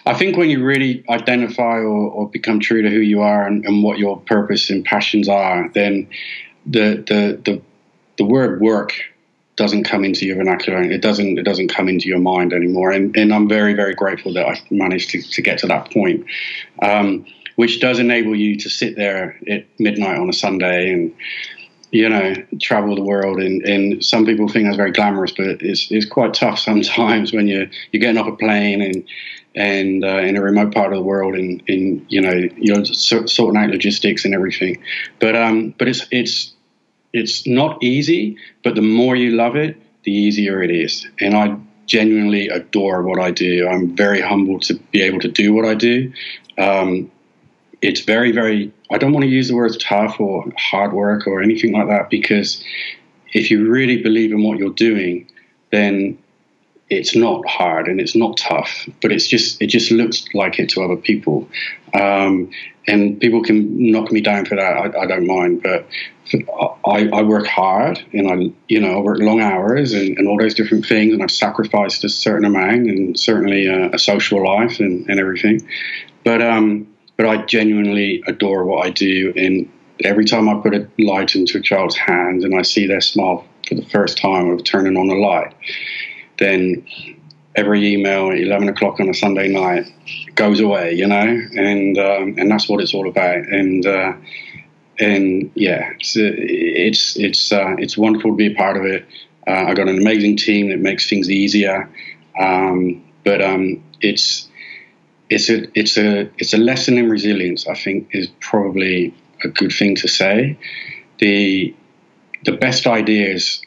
I 0.07 0.13
think 0.13 0.37
when 0.37 0.49
you 0.49 0.63
really 0.63 1.03
identify 1.09 1.77
or, 1.77 2.11
or 2.11 2.29
become 2.29 2.59
true 2.59 2.83
to 2.83 2.89
who 2.89 2.99
you 2.99 3.21
are 3.21 3.47
and, 3.47 3.65
and, 3.65 3.81
what 3.81 3.97
your 3.97 4.19
purpose 4.19 4.69
and 4.69 4.85
passions 4.85 5.27
are, 5.27 5.69
then 5.69 6.07
the 6.65 7.03
the 7.07 7.41
the, 7.43 7.61
the 8.17 8.25
word 8.25 8.61
work 8.61 8.93
doesn't 9.55 9.83
come 9.85 10.03
into 10.03 10.25
your 10.25 10.35
vernacular. 10.35 10.81
It 10.81 11.01
doesn't 11.01 11.39
it 11.39 11.43
doesn't 11.43 11.69
come 11.69 11.87
into 11.87 12.07
your 12.07 12.19
mind 12.19 12.53
anymore. 12.53 12.91
And 12.91 13.15
and 13.15 13.33
I'm 13.33 13.47
very 13.47 13.73
very 13.73 13.95
grateful 13.95 14.33
that 14.33 14.45
I 14.47 14.61
managed 14.69 15.11
to, 15.11 15.21
to 15.21 15.41
get 15.41 15.59
to 15.59 15.67
that 15.67 15.91
point, 15.91 16.25
um, 16.81 17.25
which 17.55 17.79
does 17.79 17.99
enable 17.99 18.35
you 18.35 18.57
to 18.57 18.69
sit 18.69 18.95
there 18.95 19.39
at 19.47 19.65
midnight 19.79 20.19
on 20.19 20.29
a 20.29 20.33
Sunday 20.33 20.91
and 20.93 21.13
you 21.91 22.09
know, 22.09 22.33
travel 22.59 22.95
the 22.95 23.03
world. 23.03 23.39
And, 23.39 23.61
and 23.63 24.03
some 24.03 24.25
people 24.25 24.47
think 24.47 24.65
that's 24.65 24.77
very 24.77 24.91
glamorous, 24.91 25.31
but 25.31 25.61
it's, 25.61 25.91
it's 25.91 26.05
quite 26.05 26.33
tough 26.33 26.59
sometimes 26.69 27.33
when 27.33 27.47
you're, 27.47 27.67
you're 27.91 28.01
getting 28.01 28.17
off 28.17 28.27
a 28.27 28.35
plane 28.35 28.81
and, 28.81 29.03
and 29.55 30.03
uh, 30.03 30.17
in 30.17 30.35
a 30.35 30.41
remote 30.41 30.73
part 30.73 30.91
of 30.91 30.97
the 30.97 31.03
world 31.03 31.35
and, 31.35 31.63
and 31.67 32.05
you 32.09 32.21
know, 32.21 32.33
you're 32.57 32.83
sorting 32.85 33.61
out 33.61 33.69
logistics 33.69 34.25
and 34.25 34.33
everything. 34.33 34.81
But, 35.19 35.35
um, 35.35 35.73
but 35.77 35.87
it's, 35.87 36.05
it's, 36.11 36.53
it's 37.13 37.47
not 37.47 37.81
easy, 37.81 38.37
but 38.63 38.75
the 38.75 38.81
more 38.81 39.15
you 39.15 39.31
love 39.31 39.55
it, 39.55 39.77
the 40.03 40.11
easier 40.11 40.61
it 40.61 40.69
is. 40.69 41.07
And 41.21 41.35
I 41.35 41.57
genuinely 41.85 42.49
adore 42.49 43.03
what 43.03 43.19
I 43.19 43.31
do. 43.31 43.67
I'm 43.67 43.95
very 43.95 44.21
humbled 44.21 44.63
to 44.63 44.75
be 44.91 45.01
able 45.01 45.19
to 45.19 45.27
do 45.27 45.53
what 45.53 45.65
I 45.65 45.75
do. 45.75 46.11
Um, 46.57 47.11
it's 47.85 48.01
very, 48.01 48.31
very, 48.31 48.71
I 48.91 48.97
don't 48.97 49.13
want 49.13 49.23
to 49.23 49.29
use 49.29 49.47
the 49.47 49.55
words 49.55 49.77
tough 49.77 50.19
or 50.19 50.45
hard 50.57 50.93
work 50.93 51.27
or 51.27 51.41
anything 51.41 51.73
like 51.73 51.87
that 51.87 52.09
because 52.09 52.63
if 53.33 53.51
you 53.51 53.69
really 53.69 54.01
believe 54.01 54.31
in 54.31 54.43
what 54.43 54.57
you're 54.57 54.71
doing, 54.73 55.29
then 55.71 56.17
it's 56.89 57.15
not 57.15 57.47
hard 57.47 57.87
and 57.87 57.99
it's 57.99 58.15
not 58.15 58.37
tough, 58.37 58.87
but 59.01 59.11
it's 59.11 59.27
just 59.27 59.61
it 59.61 59.67
just 59.67 59.91
looks 59.91 60.25
like 60.33 60.59
it 60.59 60.69
to 60.69 60.83
other 60.83 60.95
people, 60.95 61.49
um, 61.93 62.49
and 62.87 63.19
people 63.19 63.41
can 63.41 63.91
knock 63.91 64.11
me 64.11 64.21
down 64.21 64.45
for 64.45 64.55
that. 64.55 64.77
I, 64.77 65.01
I 65.01 65.05
don't 65.07 65.25
mind, 65.25 65.63
but 65.63 65.87
I, 66.85 67.09
I, 67.09 67.23
work 67.23 67.47
hard 67.47 68.03
and 68.13 68.29
I 68.29 68.53
you 68.67 68.79
know 68.79 68.97
I 68.97 68.99
work 68.99 69.19
long 69.19 69.41
hours 69.41 69.93
and, 69.93 70.17
and, 70.17 70.27
all 70.27 70.37
those 70.37 70.53
different 70.53 70.85
things, 70.85 71.13
and 71.13 71.23
I've 71.23 71.31
sacrificed 71.31 72.03
a 72.03 72.09
certain 72.09 72.45
amount 72.45 72.87
and 72.87 73.19
certainly 73.19 73.65
a, 73.65 73.89
a 73.91 73.99
social 73.99 74.43
life 74.45 74.79
and, 74.79 75.09
and 75.09 75.19
everything, 75.19 75.67
but 76.23 76.41
um, 76.41 76.87
but 77.17 77.25
I 77.25 77.45
genuinely 77.45 78.23
adore 78.27 78.65
what 78.65 78.85
I 78.85 78.89
do. 78.89 79.33
And 79.35 79.71
every 80.03 80.25
time 80.25 80.49
I 80.49 80.59
put 80.61 80.73
a 80.73 80.87
light 80.99 81.35
into 81.35 81.57
a 81.57 81.61
child's 81.61 81.95
hand 81.95 82.43
and 82.43 82.55
I 82.55 82.61
see 82.61 82.87
their 82.87 83.01
smile 83.01 83.45
for 83.67 83.75
the 83.75 83.85
first 83.85 84.17
time 84.17 84.49
of 84.49 84.63
turning 84.63 84.97
on 84.97 85.09
a 85.09 85.15
light, 85.15 85.53
then 86.39 86.85
every 87.55 87.93
email 87.93 88.31
at 88.31 88.39
11 88.39 88.69
o'clock 88.69 88.99
on 88.99 89.09
a 89.09 89.13
Sunday 89.13 89.47
night 89.47 89.85
goes 90.35 90.59
away, 90.59 90.93
you 90.93 91.07
know, 91.07 91.15
and 91.55 91.97
um, 91.97 92.35
and 92.37 92.51
that's 92.51 92.67
what 92.67 92.81
it's 92.81 92.93
all 92.93 93.07
about. 93.07 93.37
And 93.37 93.85
uh, 93.85 94.13
and 94.99 95.51
yeah, 95.55 95.91
it's 95.99 96.15
it's 96.17 97.17
it's, 97.17 97.51
uh, 97.51 97.75
it's 97.77 97.97
wonderful 97.97 98.31
to 98.31 98.37
be 98.37 98.47
a 98.47 98.55
part 98.55 98.77
of 98.77 98.85
it. 98.85 99.05
Uh, 99.47 99.65
I 99.67 99.73
got 99.73 99.87
an 99.87 99.97
amazing 99.97 100.37
team 100.37 100.69
that 100.69 100.79
makes 100.79 101.09
things 101.09 101.29
easier, 101.29 101.89
um, 102.39 103.03
but 103.23 103.41
um, 103.41 103.83
it's 104.01 104.49
it's 105.29 105.49
a 105.49 105.67
it's 105.77 105.97
a 105.97 106.29
it's 106.37 106.53
a 106.53 106.57
lesson 106.57 106.97
in 106.97 107.09
resilience. 107.09 107.67
I 107.67 107.75
think 107.75 108.09
is 108.11 108.27
probably 108.39 109.13
a 109.43 109.47
good 109.49 109.71
thing 109.71 109.95
to 109.95 110.07
say. 110.07 110.57
The 111.19 111.75
the 112.43 112.51
best 112.51 112.85
ideas 112.85 113.61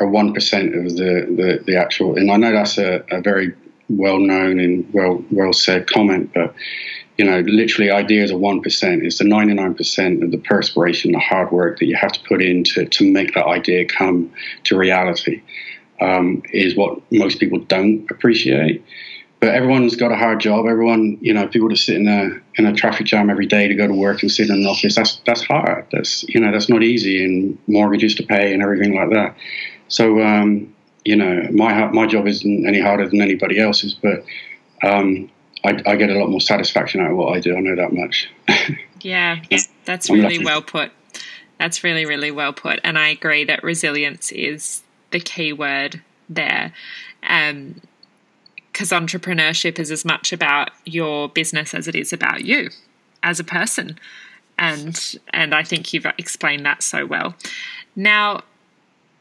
are 0.00 0.08
one 0.08 0.32
percent 0.32 0.74
of 0.74 0.96
the, 0.96 1.26
the, 1.36 1.62
the 1.66 1.76
actual, 1.76 2.16
and 2.16 2.30
I 2.30 2.36
know 2.36 2.52
that's 2.52 2.78
a, 2.78 3.04
a 3.10 3.20
very 3.20 3.54
well 3.88 4.18
known 4.18 4.60
and 4.60 4.88
well 4.92 5.22
well 5.30 5.52
said 5.52 5.88
comment, 5.88 6.30
but 6.34 6.54
you 7.18 7.24
know, 7.24 7.40
literally 7.40 7.90
ideas 7.90 8.30
are 8.30 8.38
one 8.38 8.62
percent. 8.62 9.02
It's 9.02 9.18
the 9.18 9.24
ninety 9.24 9.52
nine 9.52 9.74
percent 9.74 10.22
of 10.22 10.30
the 10.30 10.38
perspiration, 10.38 11.12
the 11.12 11.18
hard 11.18 11.50
work 11.50 11.78
that 11.78 11.86
you 11.86 11.96
have 11.96 12.12
to 12.12 12.20
put 12.28 12.40
in 12.40 12.64
to, 12.64 12.86
to 12.86 13.12
make 13.12 13.34
that 13.34 13.46
idea 13.46 13.84
come 13.84 14.32
to 14.64 14.76
reality. 14.76 15.42
Um, 16.00 16.42
is 16.50 16.74
what 16.76 16.98
most 17.12 17.40
people 17.40 17.58
don't 17.58 18.10
appreciate 18.10 18.82
but 19.40 19.54
everyone's 19.54 19.96
got 19.96 20.12
a 20.12 20.16
hard 20.16 20.38
job. 20.38 20.66
Everyone, 20.66 21.16
you 21.22 21.32
know, 21.32 21.48
people 21.48 21.70
that 21.70 21.78
sit 21.78 21.96
in 21.96 22.06
a 22.06 22.30
in 22.56 22.66
a 22.66 22.74
traffic 22.74 23.06
jam 23.06 23.30
every 23.30 23.46
day 23.46 23.68
to 23.68 23.74
go 23.74 23.86
to 23.86 23.94
work 23.94 24.22
and 24.22 24.30
sit 24.30 24.50
in 24.50 24.56
an 24.56 24.66
office. 24.66 24.94
That's 24.94 25.20
that's 25.26 25.42
hard. 25.42 25.86
That's 25.92 26.22
you 26.24 26.40
know 26.40 26.52
that's 26.52 26.68
not 26.68 26.82
easy, 26.82 27.24
and 27.24 27.58
mortgages 27.66 28.14
to 28.16 28.22
pay 28.22 28.52
and 28.52 28.62
everything 28.62 28.94
like 28.94 29.10
that. 29.10 29.34
So 29.88 30.22
um, 30.22 30.74
you 31.04 31.16
know, 31.16 31.48
my 31.52 31.86
my 31.88 32.06
job 32.06 32.26
isn't 32.28 32.66
any 32.66 32.80
harder 32.80 33.08
than 33.08 33.22
anybody 33.22 33.58
else's, 33.58 33.94
but 33.94 34.24
um, 34.82 35.30
I, 35.64 35.82
I, 35.86 35.96
get 35.96 36.08
a 36.10 36.18
lot 36.18 36.30
more 36.30 36.40
satisfaction 36.40 37.00
out 37.00 37.10
of 37.10 37.16
what 37.16 37.36
I 37.36 37.40
do. 37.40 37.54
I 37.54 37.60
know 37.60 37.76
that 37.76 37.92
much. 37.92 38.30
yeah, 39.00 39.42
that's 39.84 40.10
really 40.10 40.42
well 40.42 40.62
put. 40.62 40.92
That's 41.58 41.82
really 41.82 42.04
really 42.04 42.30
well 42.30 42.52
put, 42.52 42.80
and 42.84 42.98
I 42.98 43.08
agree 43.08 43.44
that 43.44 43.62
resilience 43.62 44.32
is 44.32 44.82
the 45.10 45.20
key 45.20 45.54
word 45.54 46.02
there. 46.28 46.72
Um, 47.22 47.80
because 48.80 48.98
entrepreneurship 48.98 49.78
is 49.78 49.90
as 49.90 50.06
much 50.06 50.32
about 50.32 50.70
your 50.86 51.28
business 51.28 51.74
as 51.74 51.86
it 51.86 51.94
is 51.94 52.14
about 52.14 52.46
you 52.46 52.70
as 53.22 53.38
a 53.38 53.44
person 53.44 54.00
and 54.58 55.18
and 55.34 55.54
I 55.54 55.62
think 55.64 55.92
you've 55.92 56.06
explained 56.16 56.64
that 56.64 56.82
so 56.82 57.04
well. 57.04 57.34
Now, 57.94 58.42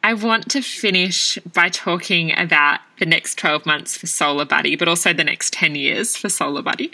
I 0.01 0.13
want 0.13 0.49
to 0.51 0.61
finish 0.61 1.37
by 1.39 1.67
talking 1.67 2.37
about 2.37 2.79
the 2.99 3.05
next 3.05 3.37
12 3.37 3.65
months 3.65 3.97
for 3.97 4.07
Solar 4.07 4.45
Buddy, 4.45 4.77
but 4.77 4.87
also 4.87 5.11
the 5.11 5.25
next 5.25 5.51
10 5.53 5.75
years 5.75 6.15
for 6.15 6.29
Solar 6.29 6.61
Buddy. 6.61 6.91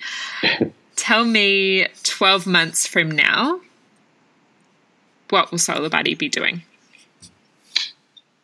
Tell 0.95 1.25
me 1.25 1.87
12 2.03 2.47
months 2.47 2.87
from 2.87 3.11
now, 3.11 3.61
what 5.29 5.51
will 5.51 5.59
Solar 5.59 5.89
Buddy 5.89 6.15
be 6.15 6.29
doing? 6.29 6.63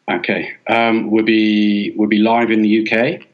Okay, 0.10 0.54
um, 0.68 1.10
we'll 1.10 1.26
be 1.26 1.92
we'll 1.96 2.10
be 2.10 2.20
live 2.20 2.52
in 2.52 2.62
the 2.62 2.88
UK. 2.88 3.28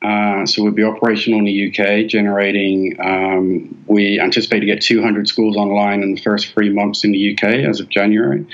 Uh, 0.00 0.46
so 0.46 0.62
we'll 0.62 0.72
be 0.72 0.84
operational 0.84 1.40
in 1.40 1.44
the 1.44 1.68
UK, 1.68 2.06
generating. 2.08 2.96
Um, 3.00 3.84
we 3.86 4.20
anticipate 4.20 4.60
to 4.60 4.66
get 4.66 4.80
200 4.80 5.26
schools 5.26 5.56
online 5.56 6.02
in 6.02 6.14
the 6.14 6.20
first 6.20 6.52
three 6.52 6.70
months 6.70 7.04
in 7.04 7.10
the 7.10 7.32
UK 7.32 7.44
as 7.68 7.80
of 7.80 7.88
January, 7.88 8.46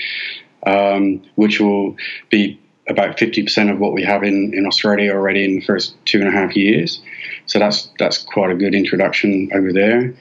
um, 0.67 1.23
which 1.35 1.61
will 1.61 1.97
be 2.31 2.59
about 2.89 3.17
50% 3.19 3.71
of 3.71 3.79
what 3.79 3.93
we 3.93 4.03
have 4.05 4.23
in, 4.23 4.53
in 4.55 4.67
Australia 4.67 5.13
already 5.13 5.45
in 5.45 5.57
the 5.57 5.65
first 5.65 5.95
two 6.07 6.19
and 6.19 6.29
a 6.29 6.31
half 6.31 6.57
years. 6.57 7.03
So 7.47 7.59
that's 7.59 7.91
that's 7.99 8.19
quite 8.19 8.51
a 8.51 8.55
good 8.55 8.75
introduction 8.75 9.51
over 9.55 9.73
there. 9.73 10.15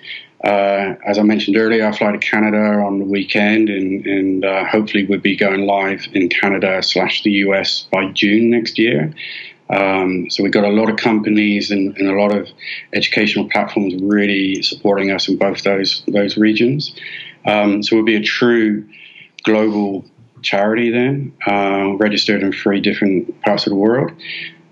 Uh, 0.43 0.95
as 1.05 1.17
I 1.17 1.23
mentioned 1.23 1.55
earlier, 1.55 1.87
I 1.87 1.95
fly 1.95 2.11
to 2.11 2.17
Canada 2.17 2.57
on 2.57 2.99
the 2.99 3.05
weekend, 3.05 3.69
and, 3.69 4.05
and 4.05 4.43
uh, 4.43 4.65
hopefully 4.65 5.05
we'll 5.05 5.21
be 5.21 5.37
going 5.37 5.61
live 5.61 6.05
in 6.11 6.27
Canada 6.27 6.83
slash 6.83 7.23
the 7.23 7.31
US 7.31 7.87
by 7.89 8.07
June 8.11 8.49
next 8.49 8.77
year. 8.77 9.13
Um, 9.69 10.29
so 10.29 10.43
we've 10.43 10.51
got 10.51 10.65
a 10.65 10.69
lot 10.69 10.89
of 10.89 10.97
companies 10.97 11.71
and, 11.71 11.97
and, 11.97 12.09
a 12.09 12.21
lot 12.21 12.35
of 12.35 12.49
educational 12.91 13.49
platforms 13.49 13.95
really 14.01 14.61
supporting 14.61 15.09
us 15.11 15.29
in 15.29 15.37
both 15.37 15.63
those 15.63 16.03
those 16.07 16.37
regions. 16.37 16.93
Um, 17.45 17.81
so 17.81 17.95
we'll 17.95 18.05
be 18.05 18.15
a 18.15 18.21
true 18.21 18.87
global 19.43 20.05
charity 20.41 20.89
then, 20.89 21.33
uh, 21.47 21.95
registered 21.97 22.43
in 22.43 22.51
three 22.51 22.81
different 22.81 23.41
parts 23.41 23.65
of 23.65 23.71
the 23.71 23.77
world. 23.77 24.11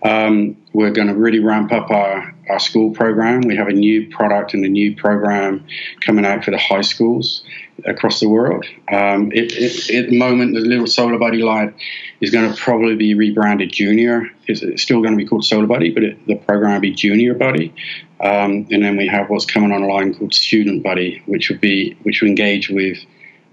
Um, 0.04 0.58
we're 0.74 0.91
going 0.91 1.08
to 1.08 1.14
really 1.14 1.39
ramp 1.39 1.72
up 1.72 1.91
our, 1.91 2.34
our 2.49 2.60
school 2.60 2.91
program. 2.91 3.41
We 3.41 3.56
have 3.56 3.68
a 3.68 3.74
new 3.74 4.10
product 4.10 4.54
and 4.54 4.66
a 4.66 4.70
new 4.70 4.95
program 4.95 5.66
coming 5.99 6.26
out 6.26 6.43
for 6.43 6.52
the 6.52 6.58
high 6.58 6.82
schools 6.82 7.43
across 7.86 8.20
the 8.20 8.30
world. 8.30 8.66
Um, 8.91 9.32
it, 9.32 9.52
it, 9.54 9.89
at 9.95 10.10
the 10.10 10.18
moment, 10.18 10.56
the 10.56 10.62
little 10.62 10.88
Solar 10.88 11.18
Buddy 11.18 11.43
light 11.43 11.74
is 12.20 12.32
going 12.32 12.52
to 12.52 12.60
probably 12.60 12.95
be 12.95 13.14
rebranded 13.14 13.72
Junior. 13.72 14.30
It's, 14.47 14.82
still 14.82 15.02
going 15.02 15.14
to 15.14 15.18
be 15.18 15.26
called 15.26 15.45
Solar 15.45 15.68
Buddy, 15.68 15.91
but 15.91 16.04
it, 16.04 16.28
the 16.28 16.36
program 16.36 16.74
will 16.74 16.82
be 16.82 16.91
Junior 16.91 17.34
Buddy. 17.34 17.74
Um, 18.20 18.68
and 18.72 18.84
then 18.84 18.97
we 18.97 19.08
have 19.08 19.30
what's 19.30 19.45
coming 19.45 19.72
online 19.72 20.14
called 20.14 20.34
Student 20.34 20.84
Buddy, 20.84 21.22
which 21.26 21.49
would 21.49 21.62
be 21.62 21.97
which 22.04 22.22
will 22.22 22.30
engage 22.30 22.70
with 22.70 22.97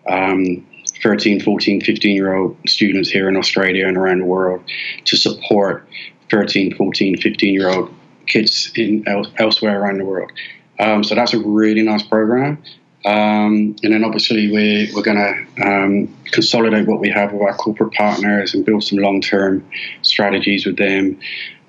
um, 0.08 0.66
13, 1.02 1.40
14, 1.40 1.80
15 1.80 2.16
year 2.16 2.34
old 2.34 2.56
students 2.66 3.08
here 3.08 3.28
in 3.28 3.36
Australia 3.36 3.86
and 3.86 3.96
around 3.96 4.18
the 4.20 4.24
world 4.24 4.62
to 5.04 5.16
support 5.16 5.88
13, 6.30 6.74
14, 6.76 7.16
15 7.16 7.54
year 7.54 7.68
old 7.68 7.94
kids 8.26 8.70
in 8.76 9.04
elsewhere 9.38 9.80
around 9.80 9.98
the 9.98 10.04
world. 10.04 10.30
Um, 10.78 11.02
so 11.02 11.14
that's 11.14 11.34
a 11.34 11.40
really 11.40 11.82
nice 11.82 12.02
program. 12.02 12.62
Um, 13.04 13.76
and 13.82 13.92
then 13.92 14.04
obviously 14.04 14.50
we're, 14.50 14.88
we're 14.94 15.02
going 15.02 15.16
to 15.16 15.66
um, 15.66 16.14
consolidate 16.26 16.86
what 16.86 17.00
we 17.00 17.08
have 17.10 17.32
with 17.32 17.42
our 17.42 17.54
corporate 17.54 17.94
partners 17.94 18.54
and 18.54 18.64
build 18.64 18.84
some 18.84 18.98
long 18.98 19.20
term 19.20 19.68
strategies 20.02 20.66
with 20.66 20.76
them. 20.76 21.18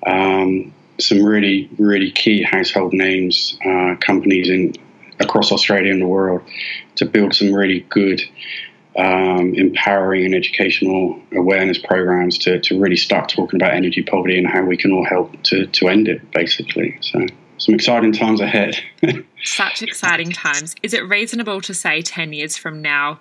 Um, 0.06 0.74
some 0.98 1.22
really, 1.22 1.70
really 1.78 2.10
key 2.10 2.42
household 2.42 2.92
names, 2.92 3.58
uh, 3.64 3.94
companies 4.00 4.50
in 4.50 4.74
across 5.18 5.52
Australia 5.52 5.92
and 5.92 6.00
the 6.00 6.06
world 6.06 6.42
to 6.96 7.06
build 7.06 7.34
some 7.34 7.52
really 7.52 7.80
good 7.90 8.20
um, 8.96 9.54
empowering 9.54 10.24
and 10.24 10.34
educational 10.34 11.20
awareness 11.32 11.78
programs 11.78 12.38
to, 12.38 12.60
to 12.60 12.78
really 12.78 12.96
start 12.96 13.28
talking 13.28 13.60
about 13.60 13.74
energy 13.74 14.02
poverty 14.02 14.36
and 14.36 14.46
how 14.46 14.62
we 14.62 14.76
can 14.76 14.92
all 14.92 15.04
help 15.04 15.40
to, 15.44 15.66
to 15.66 15.88
end 15.88 16.08
it, 16.08 16.30
basically. 16.32 16.98
So, 17.00 17.26
some 17.58 17.74
exciting 17.74 18.12
times 18.12 18.40
ahead. 18.40 18.82
Such 19.44 19.82
exciting 19.82 20.32
times. 20.32 20.74
Is 20.82 20.94
it 20.94 21.06
reasonable 21.06 21.60
to 21.60 21.74
say 21.74 22.00
10 22.00 22.32
years 22.32 22.56
from 22.56 22.80
now 22.80 23.20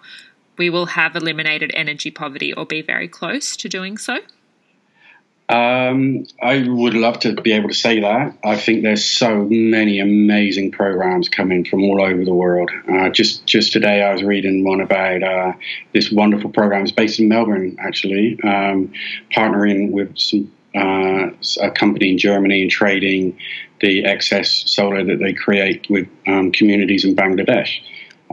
we 0.57 0.69
will 0.69 0.87
have 0.87 1.15
eliminated 1.15 1.71
energy 1.73 2.11
poverty 2.11 2.53
or 2.53 2.65
be 2.65 2.81
very 2.81 3.07
close 3.07 3.55
to 3.57 3.69
doing 3.69 3.97
so? 3.97 4.19
Um, 5.49 6.25
I 6.39 6.63
would 6.67 6.93
love 6.93 7.21
to 7.21 7.33
be 7.33 7.53
able 7.53 7.69
to 7.69 7.75
say 7.75 8.01
that. 8.01 8.37
I 8.43 8.55
think 8.55 8.83
there's 8.83 9.03
so 9.03 9.47
many 9.49 9.99
amazing 9.99 10.71
programs 10.71 11.27
coming 11.27 11.65
from 11.65 11.83
all 11.85 11.99
over 11.99 12.23
the 12.23 12.33
world. 12.33 12.69
Uh, 12.87 13.09
just 13.09 13.47
just 13.47 13.73
today, 13.73 14.03
I 14.03 14.13
was 14.13 14.21
reading 14.21 14.63
one 14.63 14.79
about 14.79 15.23
uh, 15.23 15.53
this 15.91 16.11
wonderful 16.11 16.51
program. 16.51 16.83
It's 16.83 16.91
based 16.91 17.19
in 17.19 17.29
Melbourne, 17.29 17.77
actually, 17.79 18.39
um, 18.43 18.93
partnering 19.35 19.91
with 19.91 20.19
some 20.19 20.51
uh, 20.75 21.31
a 21.61 21.71
company 21.71 22.11
in 22.11 22.19
Germany 22.19 22.61
and 22.61 22.69
trading 22.69 23.39
the 23.81 24.05
excess 24.05 24.69
solar 24.69 25.03
that 25.03 25.17
they 25.17 25.33
create 25.33 25.89
with 25.89 26.07
um, 26.27 26.51
communities 26.51 27.05
in 27.05 27.15
Bangladesh. 27.15 27.79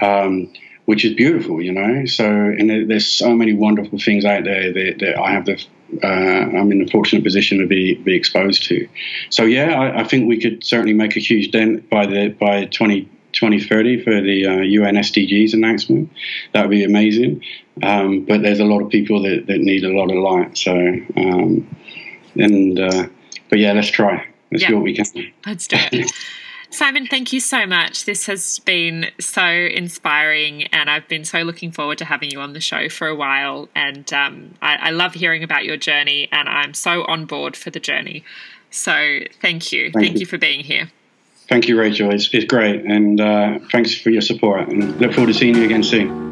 Um, 0.03 0.53
which 0.85 1.05
is 1.05 1.15
beautiful, 1.15 1.61
you 1.61 1.73
know. 1.73 2.05
So, 2.05 2.25
and 2.25 2.89
there's 2.89 3.09
so 3.09 3.35
many 3.35 3.55
wonderful 3.55 3.99
things 3.99 4.25
out 4.25 4.45
there 4.45 4.73
that, 4.73 4.99
that 5.01 5.19
I 5.19 5.33
have 5.33 5.45
the 5.45 5.61
uh, 6.03 6.07
I'm 6.07 6.73
in 6.73 6.83
a 6.83 6.87
fortunate 6.89 7.23
position 7.23 7.59
to 7.59 7.67
be 7.67 7.95
be 7.95 8.15
exposed 8.15 8.65
to. 8.65 8.89
So 9.31 9.45
yeah, 9.45 9.81
I, 9.81 10.01
I, 10.01 10.05
think 10.05 10.29
we 10.29 10.41
could 10.41 10.65
certainly 10.65 10.93
make 10.93 11.17
a 11.17 11.21
huge 11.21 11.51
dent 11.51 11.89
by 11.89 12.07
the 12.07 12.29
by 12.29 12.67
20, 12.67 13.03
2030 13.33 14.03
for 14.03 14.21
the 14.21 14.47
uh, 14.47 14.57
UN 14.57 14.97
SDGs 14.97 15.55
announcement. 15.55 16.11
That 16.53 16.63
would 16.63 16.71
be 16.71 16.85
amazing. 16.85 17.43
Um, 17.83 18.25
but 18.25 18.43
there's 18.43 18.61
a 18.61 18.65
lot 18.65 18.83
of 18.83 18.91
people 18.91 19.23
that, 19.23 19.47
that 19.47 19.61
need 19.61 19.85
a 19.85 19.97
lot 19.97 20.11
of 20.11 20.17
light. 20.17 20.59
So 20.59 20.75
um, 21.17 21.67
and 22.35 22.79
uh, 22.79 23.07
but 23.49 23.59
yeah, 23.59 23.73
let's 23.73 23.91
try. 23.91 24.27
Let's 24.51 24.63
yeah. 24.63 24.69
do 24.69 24.77
what 24.77 24.85
we 24.85 24.95
can. 24.95 25.33
Let's 25.47 25.67
do 25.67 25.77
it. 25.93 26.11
Simon, 26.77 27.07
thank 27.07 27.33
you 27.33 27.41
so 27.41 27.67
much. 27.67 28.05
This 28.05 28.27
has 28.27 28.59
been 28.59 29.07
so 29.19 29.47
inspiring, 29.47 30.65
and 30.65 30.91
I've 30.91 31.09
been 31.09 31.25
so 31.25 31.39
looking 31.39 31.73
forward 31.73 31.97
to 31.97 32.05
having 32.05 32.31
you 32.31 32.39
on 32.41 32.53
the 32.53 32.61
show 32.61 32.91
for 32.91 33.09
a 33.09 33.15
while. 33.15 33.71
And 33.75 34.13
um, 34.13 34.57
I, 34.61 34.77
I, 34.77 34.91
love 34.91 35.15
hearing 35.15 35.43
about 35.43 35.65
your 35.65 35.79
journey, 35.79 36.29
and 36.31 36.51
I'm 36.51 36.75
so 36.75 37.07
on 37.07 37.25
board 37.25 37.57
for 37.57 37.71
the 37.71 37.81
journey. 37.81 38.25
So 38.71 39.21
thank 39.41 39.73
you. 39.73 39.85
Thank, 39.85 39.95
thank 39.95 40.15
you. 40.17 40.21
you. 40.21 40.27
for 40.27 40.37
being 40.37 40.61
here. 40.61 40.91
Thank 41.49 41.67
you, 41.67 41.81
Rachel. 41.81 42.13
It's, 42.13 42.29
it's 42.35 42.45
great, 42.45 42.85
and 42.85 43.23
uh, 43.23 43.59
thanks 43.73 43.99
for 43.99 44.11
your 44.11 44.21
support. 44.21 44.69
And 44.69 45.01
look 45.01 45.15
forward 45.15 45.33
to 45.33 45.35
seeing 45.35 45.55
you 45.55 45.65
again 45.65 45.83
soon. 45.83 46.26